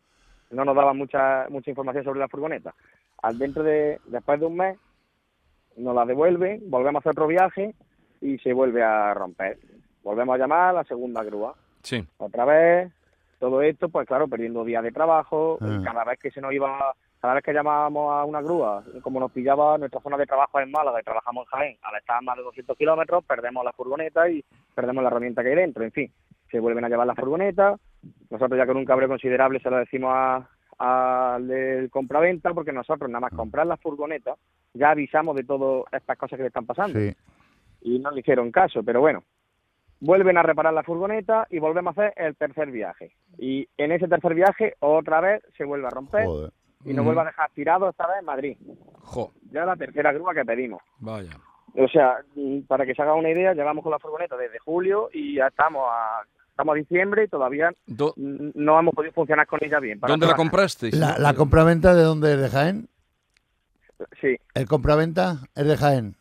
No 0.51 0.65
nos 0.65 0.75
daban 0.75 0.97
mucha 0.97 1.45
mucha 1.49 1.69
información 1.69 2.03
sobre 2.03 2.19
la 2.19 2.27
furgoneta. 2.27 2.73
Al 3.21 3.37
dentro 3.37 3.63
de 3.63 3.99
después 4.05 4.39
de 4.39 4.45
un 4.45 4.55
mes 4.57 4.77
nos 5.77 5.95
la 5.95 6.05
devuelven, 6.05 6.69
volvemos 6.69 6.99
a 6.99 6.99
hacer 7.01 7.11
otro 7.11 7.27
viaje 7.27 7.73
y 8.21 8.37
se 8.39 8.53
vuelve 8.53 8.83
a 8.83 9.13
romper. 9.13 9.57
Volvemos 10.03 10.35
a 10.35 10.37
llamar 10.37 10.69
a 10.69 10.73
la 10.73 10.83
segunda 10.83 11.23
grúa. 11.23 11.55
Sí. 11.83 12.03
Otra 12.17 12.45
vez, 12.45 12.91
todo 13.39 13.61
esto, 13.61 13.89
pues 13.89 14.07
claro, 14.07 14.27
perdiendo 14.27 14.63
días 14.65 14.83
de 14.83 14.91
trabajo, 14.91 15.57
Ah. 15.61 15.81
cada 15.83 16.03
vez 16.03 16.19
que 16.19 16.31
se 16.31 16.41
nos 16.41 16.51
iba, 16.51 16.93
cada 17.21 17.35
vez 17.35 17.43
que 17.43 17.53
llamábamos 17.53 18.11
a 18.13 18.25
una 18.25 18.41
grúa, 18.41 18.83
como 19.01 19.19
nos 19.19 19.31
pillaba 19.31 19.77
nuestra 19.77 20.01
zona 20.01 20.17
de 20.17 20.25
trabajo 20.25 20.59
en 20.59 20.71
Málaga 20.71 20.99
y 20.99 21.03
trabajamos 21.03 21.45
en 21.47 21.49
Jaén, 21.57 21.77
al 21.83 21.95
estar 21.97 22.17
a 22.17 22.21
más 22.21 22.35
de 22.37 22.43
200 22.43 22.77
kilómetros, 22.77 23.23
perdemos 23.25 23.63
la 23.63 23.71
furgoneta 23.73 24.29
y 24.29 24.43
perdemos 24.75 25.03
la 25.03 25.09
herramienta 25.09 25.43
que 25.43 25.49
hay 25.49 25.55
dentro, 25.55 25.83
en 25.83 25.91
fin, 25.91 26.11
se 26.51 26.59
vuelven 26.59 26.85
a 26.85 26.89
llevar 26.89 27.07
la 27.07 27.15
furgoneta, 27.15 27.75
nosotros 28.29 28.57
ya 28.57 28.65
con 28.65 28.77
un 28.77 28.85
cabreo 28.85 29.07
considerable 29.07 29.59
se 29.59 29.69
lo 29.69 29.77
decimos 29.77 30.11
a- 30.13 30.47
al 30.77 31.47
del 31.47 31.89
compraventa, 31.89 32.53
porque 32.53 32.71
nosotros 32.71 33.09
nada 33.09 33.19
más 33.21 33.33
comprar 33.33 33.67
la 33.67 33.75
furgoneta, 33.77 34.35
ya 34.73 34.91
avisamos 34.91 35.35
de 35.35 35.43
todas 35.43 35.83
estas 35.91 36.17
cosas 36.17 36.37
que 36.37 36.43
le 36.43 36.47
están 36.47 36.65
pasando 36.65 36.99
Sí. 36.99 37.13
y 37.81 37.99
no 37.99 38.11
le 38.11 38.21
hicieron 38.21 38.51
caso, 38.51 38.81
pero 38.83 39.01
bueno, 39.01 39.23
vuelven 39.99 40.37
a 40.37 40.43
reparar 40.43 40.73
la 40.73 40.83
furgoneta 40.83 41.47
y 41.49 41.59
volvemos 41.59 41.97
a 41.97 42.01
hacer 42.01 42.13
el 42.15 42.35
tercer 42.37 42.71
viaje. 42.71 43.11
Y 43.37 43.67
en 43.77 43.91
ese 43.91 44.07
tercer 44.07 44.33
viaje 44.33 44.75
otra 44.79 45.19
vez 45.19 45.43
se 45.57 45.65
vuelve 45.65 45.87
a 45.87 45.91
romper 45.91 46.25
Joder. 46.25 46.51
y 46.85 46.93
nos 46.93 47.03
Mm. 47.03 47.07
vuelve 47.07 47.21
a 47.21 47.25
dejar 47.25 47.49
tirados 47.51 47.89
esta 47.89 48.07
vez 48.07 48.17
en 48.19 48.25
Madrid. 48.25 48.57
Jo, 49.01 49.33
Ya 49.51 49.65
la 49.65 49.75
tercera 49.75 50.13
grúa 50.13 50.33
que 50.33 50.45
pedimos. 50.45 50.81
vaya. 50.99 51.31
O 51.75 51.87
sea, 51.87 52.17
mm, 52.35 52.61
para 52.61 52.85
que 52.85 52.95
se 52.95 53.01
haga 53.01 53.13
una 53.15 53.29
idea, 53.29 53.53
llevamos 53.53 53.83
con 53.83 53.91
la 53.91 53.99
furgoneta 53.99 54.37
desde 54.37 54.59
julio 54.59 55.09
y 55.13 55.35
ya 55.35 55.47
estamos 55.47 55.83
a, 55.91 56.21
estamos 56.59 56.73
a 56.73 56.77
diciembre 56.77 57.23
y 57.23 57.27
todavía 57.29 57.71
Do- 57.87 58.13
no 58.17 58.77
hemos 58.79 58.93
podido 58.93 59.13
funcionar 59.13 59.47
con 59.47 59.59
ella 59.63 59.79
bien. 59.79 59.97
para 59.99 60.11
¿Dónde 60.11 60.27
la 60.27 60.35
comprasteis? 60.35 60.93
La, 60.93 61.17
la 61.17 61.33
compraventa 61.33 61.95
de 61.95 62.03
dónde 62.03 62.33
es 62.33 62.41
de 62.41 62.49
Jaén? 62.49 62.89
Sí, 64.19 64.35
El 64.53 64.67
compraventa 64.67 65.37
es 65.55 65.65
de 65.65 65.77
Jaén. 65.77 66.15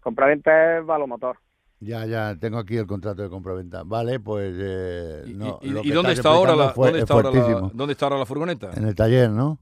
compraventa 0.00 0.78
es 0.78 0.86
Valomotor. 0.86 1.38
Ya, 1.80 2.06
ya, 2.06 2.36
tengo 2.38 2.58
aquí 2.58 2.76
el 2.76 2.86
contrato 2.86 3.22
de 3.22 3.28
compraventa. 3.28 3.82
Vale, 3.84 4.20
pues 4.20 4.54
eh, 4.58 5.24
¿Y, 5.26 5.34
no, 5.34 5.58
y- 5.60 5.70
lo 5.70 5.80
y 5.80 5.88
que 5.88 5.92
dónde 5.94 6.12
está 6.12 6.28
ahora 6.30 6.54
la, 6.54 6.66
explicando 6.66 6.74
fue- 6.74 6.86
dónde 6.86 6.98
es 6.98 7.02
está 7.02 7.14
ahora 7.14 7.28
la, 7.30 7.32
fuertísimo. 7.34 7.70
dónde 7.74 7.92
está 7.92 8.06
ahora 8.06 8.18
la 8.18 8.26
furgoneta? 8.26 8.70
En 8.76 8.84
el 8.86 8.94
taller, 8.94 9.30
¿no? 9.30 9.58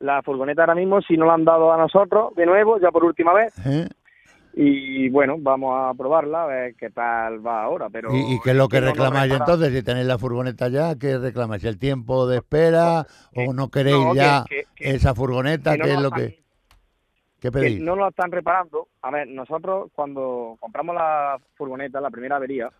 La 0.00 0.22
furgoneta 0.22 0.62
ahora 0.62 0.74
mismo, 0.74 1.00
si 1.02 1.16
no 1.16 1.24
la 1.26 1.34
han 1.34 1.44
dado 1.44 1.72
a 1.72 1.76
nosotros, 1.78 2.34
de 2.36 2.44
nuevo, 2.46 2.78
ya 2.78 2.90
por 2.90 3.04
última 3.04 3.32
vez, 3.34 3.54
¿Eh? 3.66 3.88
Y 4.52 5.08
bueno, 5.08 5.36
vamos 5.38 5.74
a 5.78 5.94
probarla 5.94 6.44
a 6.44 6.46
ver 6.46 6.74
qué 6.74 6.90
tal 6.90 7.44
va 7.46 7.62
ahora. 7.62 7.88
Pero 7.90 8.14
¿Y, 8.14 8.34
y 8.34 8.40
qué 8.40 8.50
es 8.50 8.56
lo 8.56 8.68
que 8.68 8.80
reclamáis 8.80 9.32
entonces? 9.32 9.72
Si 9.72 9.82
tenéis 9.82 10.06
la 10.06 10.18
furgoneta 10.18 10.68
ya, 10.68 10.96
¿qué 10.96 11.18
reclamáis? 11.18 11.64
¿El 11.64 11.78
tiempo 11.78 12.26
de 12.26 12.38
espera 12.38 13.06
o 13.36 13.52
no 13.52 13.68
queréis 13.70 13.96
no, 14.04 14.14
ya 14.14 14.44
que- 14.48 14.64
que- 14.74 14.90
esa 14.90 15.14
furgoneta? 15.14 15.76
no 15.76 15.84
¿Qué 15.84 15.90
es 15.92 16.00
lo 16.00 16.08
están- 16.08 16.20
que, 16.20 16.42
qué 17.40 17.52
pedís? 17.52 17.80
no 17.80 17.96
lo 17.96 18.08
están 18.08 18.30
reparando. 18.32 18.88
A 19.02 19.10
ver, 19.10 19.28
nosotros 19.28 19.90
cuando 19.94 20.56
compramos 20.60 20.94
la 20.94 21.38
furgoneta, 21.56 22.00
la 22.00 22.10
primera 22.10 22.36
avería, 22.36 22.70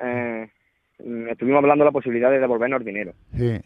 eh, 0.00 0.48
estuvimos 1.30 1.58
hablando 1.62 1.84
de 1.84 1.88
la 1.90 1.92
posibilidad 1.92 2.30
de 2.30 2.40
devolvernos 2.40 2.84
dinero. 2.84 3.12
Sí, 3.36 3.58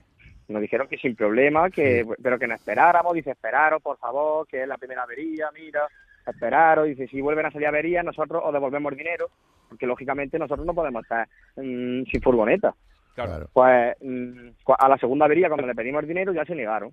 Nos 0.48 0.60
dijeron 0.62 0.88
que 0.88 0.98
sin 0.98 1.14
problema, 1.14 1.70
que 1.70 2.04
pero 2.22 2.36
que 2.38 2.48
no 2.48 2.54
esperáramos. 2.54 3.14
Dice, 3.14 3.30
esperaros, 3.30 3.80
por 3.80 3.96
favor, 3.98 4.46
que 4.48 4.62
es 4.62 4.68
la 4.68 4.78
primera 4.78 5.04
avería, 5.04 5.48
mira, 5.54 5.86
esperaros. 6.30 6.86
Dice, 6.86 7.06
si 7.08 7.20
vuelven 7.20 7.46
a 7.46 7.50
salir 7.50 7.66
averías, 7.68 8.04
nosotros 8.04 8.42
os 8.44 8.52
devolvemos 8.52 8.96
dinero, 8.96 9.28
porque 9.68 9.86
lógicamente 9.86 10.38
nosotros 10.38 10.66
no 10.66 10.74
podemos 10.74 11.02
estar 11.02 11.28
mm, 11.56 12.04
sin 12.04 12.20
furgoneta. 12.22 12.74
Claro. 13.14 13.48
Pues 13.52 13.96
mm, 14.00 14.48
cu- 14.64 14.74
a 14.78 14.88
la 14.88 14.96
segunda 14.98 15.24
avería, 15.26 15.48
cuando 15.48 15.66
le 15.66 15.74
pedimos 15.74 16.02
el 16.02 16.08
dinero, 16.08 16.32
ya 16.32 16.44
se 16.44 16.54
negaron. 16.54 16.92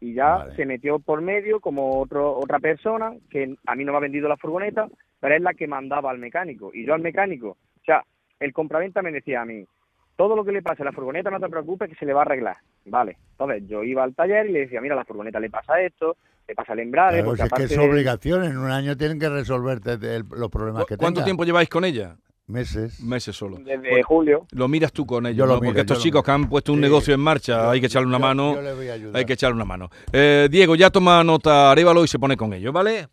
Y 0.00 0.12
ya 0.14 0.36
Vale. 0.36 0.56
se 0.56 0.66
metió 0.66 0.98
por 0.98 1.22
medio 1.22 1.60
como 1.60 1.98
otro, 2.00 2.36
otra 2.36 2.58
persona 2.58 3.14
que 3.30 3.54
a 3.66 3.74
mí 3.74 3.84
no 3.84 3.92
me 3.92 3.98
ha 3.98 4.02
vendido 4.02 4.28
la 4.28 4.36
furgoneta, 4.36 4.86
pero 5.20 5.34
es 5.34 5.40
la 5.40 5.54
que 5.54 5.66
mandaba 5.66 6.10
al 6.10 6.18
mecánico. 6.18 6.70
Y 6.74 6.84
yo 6.84 6.92
al 6.94 7.00
mecánico, 7.00 7.50
o 7.80 7.84
sea, 7.86 8.04
el 8.40 8.52
compraventa 8.52 9.00
me 9.00 9.12
decía 9.12 9.40
a 9.40 9.46
mí, 9.46 9.64
todo 10.16 10.36
lo 10.36 10.44
que 10.44 10.52
le 10.52 10.60
pase 10.62 10.82
a 10.82 10.84
la 10.84 10.92
furgoneta 10.92 11.30
no 11.30 11.40
te 11.40 11.48
preocupes 11.48 11.88
que 11.88 11.94
se 11.94 12.04
le 12.04 12.12
va 12.12 12.20
a 12.20 12.24
arreglar. 12.24 12.56
Vale, 12.84 13.16
entonces 13.30 13.66
yo 13.66 13.82
iba 13.82 14.02
al 14.04 14.14
taller 14.14 14.46
y 14.46 14.52
le 14.52 14.60
decía, 14.60 14.80
mira, 14.82 14.94
a 14.94 14.98
la 14.98 15.04
furgoneta 15.06 15.40
le 15.40 15.48
pasa 15.48 15.80
esto, 15.80 16.16
le 16.46 16.54
pasa 16.54 16.72
el 16.74 16.80
embrague, 16.80 17.18
Claro, 17.22 17.24
porque 17.30 17.38
si 17.38 17.42
es 17.44 17.48
que 17.48 17.54
aparte 17.64 17.74
es 17.74 17.78
obligación, 17.80 18.44
en 18.44 18.58
un 18.58 18.70
año 18.70 18.96
tienen 18.96 19.18
que 19.18 19.28
resolverte 19.28 19.92
el- 19.92 20.24
los 20.36 20.50
problemas 20.50 20.84
que 20.86 20.96
¿Cuánto 20.96 21.18
tengas. 21.18 21.24
tiempo 21.24 21.44
lleváis 21.44 21.68
con 21.68 21.84
ella? 21.84 22.16
Meses. 22.46 23.00
Meses 23.00 23.34
solo. 23.34 23.56
desde 23.58 24.02
julio, 24.02 24.46
Lo 24.52 24.68
miras 24.68 24.92
tú 24.92 25.06
con 25.06 25.24
ellos, 25.24 25.38
Yo 25.38 25.46
lo 25.46 25.54
¿no? 25.54 25.60
miro, 25.60 25.70
porque 25.70 25.80
estos 25.80 25.96
yo 25.98 26.02
chicos 26.02 26.18
miro. 26.18 26.24
que 26.24 26.30
han 26.32 26.48
puesto 26.50 26.72
un 26.74 26.78
Sí. 26.78 26.82
negocio 26.82 27.14
en 27.14 27.20
marcha, 27.20 27.62
Yo- 27.64 27.70
hay 27.70 27.80
que 27.80 27.86
echarle 27.86 28.06
una 28.08 28.18
yo- 28.18 28.22
mano. 28.22 28.54
yo 28.56 28.60
le 28.60 28.74
voy 28.74 28.88
a 28.88 28.92
ayudar. 28.92 29.16
Hay 29.16 29.24
que 29.24 29.32
echarle 29.32 29.54
una 29.56 29.64
mano. 29.64 29.88
Eh, 30.12 30.48
Diego, 30.50 30.74
ya 30.76 30.90
toma 30.90 31.24
nota 31.24 31.70
Arevalo 31.70 32.04
y 32.04 32.08
se 32.08 32.18
pone 32.18 32.36
con 32.36 32.52
ellos, 32.52 32.70
¿vale? 32.74 33.08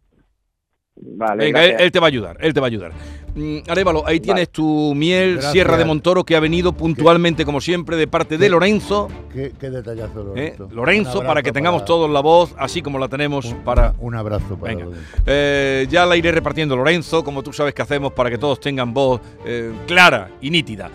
Vale, 0.96 1.46
Venga, 1.46 1.66
él, 1.66 1.92
te 1.92 2.00
va 2.00 2.08
a 2.08 2.10
ayudar, 2.10 2.38
él 2.42 2.54
te 2.54 2.60
va 2.60 2.68
a 2.68 2.70
ayudar. 2.70 2.92
Mm, 3.34 3.60
Arevalo, 3.70 4.06
ahí 4.06 4.20
tienes 4.20 4.50
tu 4.50 4.94
miel 4.94 5.34
Gracias. 5.36 5.54
Sierra 5.54 5.78
de 5.78 5.86
Montoro 5.86 6.26
que 6.26 6.36
ha 6.36 6.40
venido 6.42 6.74
puntualmente, 6.74 7.46
como 7.46 7.62
siempre, 7.62 7.96
de 7.96 8.06
parte 8.06 8.38
de 8.38 8.46
¿Qué? 8.46 8.50
Lorenzo. 8.50 9.08
Qué, 9.34 9.54
qué 9.58 9.70
detallazo, 9.70 10.36
¿eh? 10.36 10.54
Lorenzo. 10.58 10.70
Lorenzo, 10.76 11.24
para 11.24 11.42
que 11.42 11.54
tengamos 11.54 11.84
para- 11.84 11.88
todos 11.88 12.10
la 12.10 12.20
voz, 12.20 12.54
así 12.58 12.82
como 12.82 13.00
la 13.00 13.08
tenemos 13.08 13.46
un- 13.46 13.64
para... 13.64 13.94
Un 14.00 14.16
abrazo 14.16 14.58
para 14.58 14.76
Venga. 14.76 14.88
Eh, 15.26 15.88
ya 15.90 16.06
la 16.06 16.18
iré 16.18 16.34
repartiendo, 16.34 16.76
Lorenzo, 16.76 17.24
como 17.24 17.42
tú 17.42 17.54
sabes 17.54 17.74
que 17.74 17.82
hacemos 17.82 18.12
para 18.12 18.30
que 18.30 18.38
todos 18.38 18.60
tengan 18.60 18.94
voz 18.94 19.22
eh, 19.46 19.72
clara 19.88 20.30
y 20.42 20.50
nítida. 20.50 20.92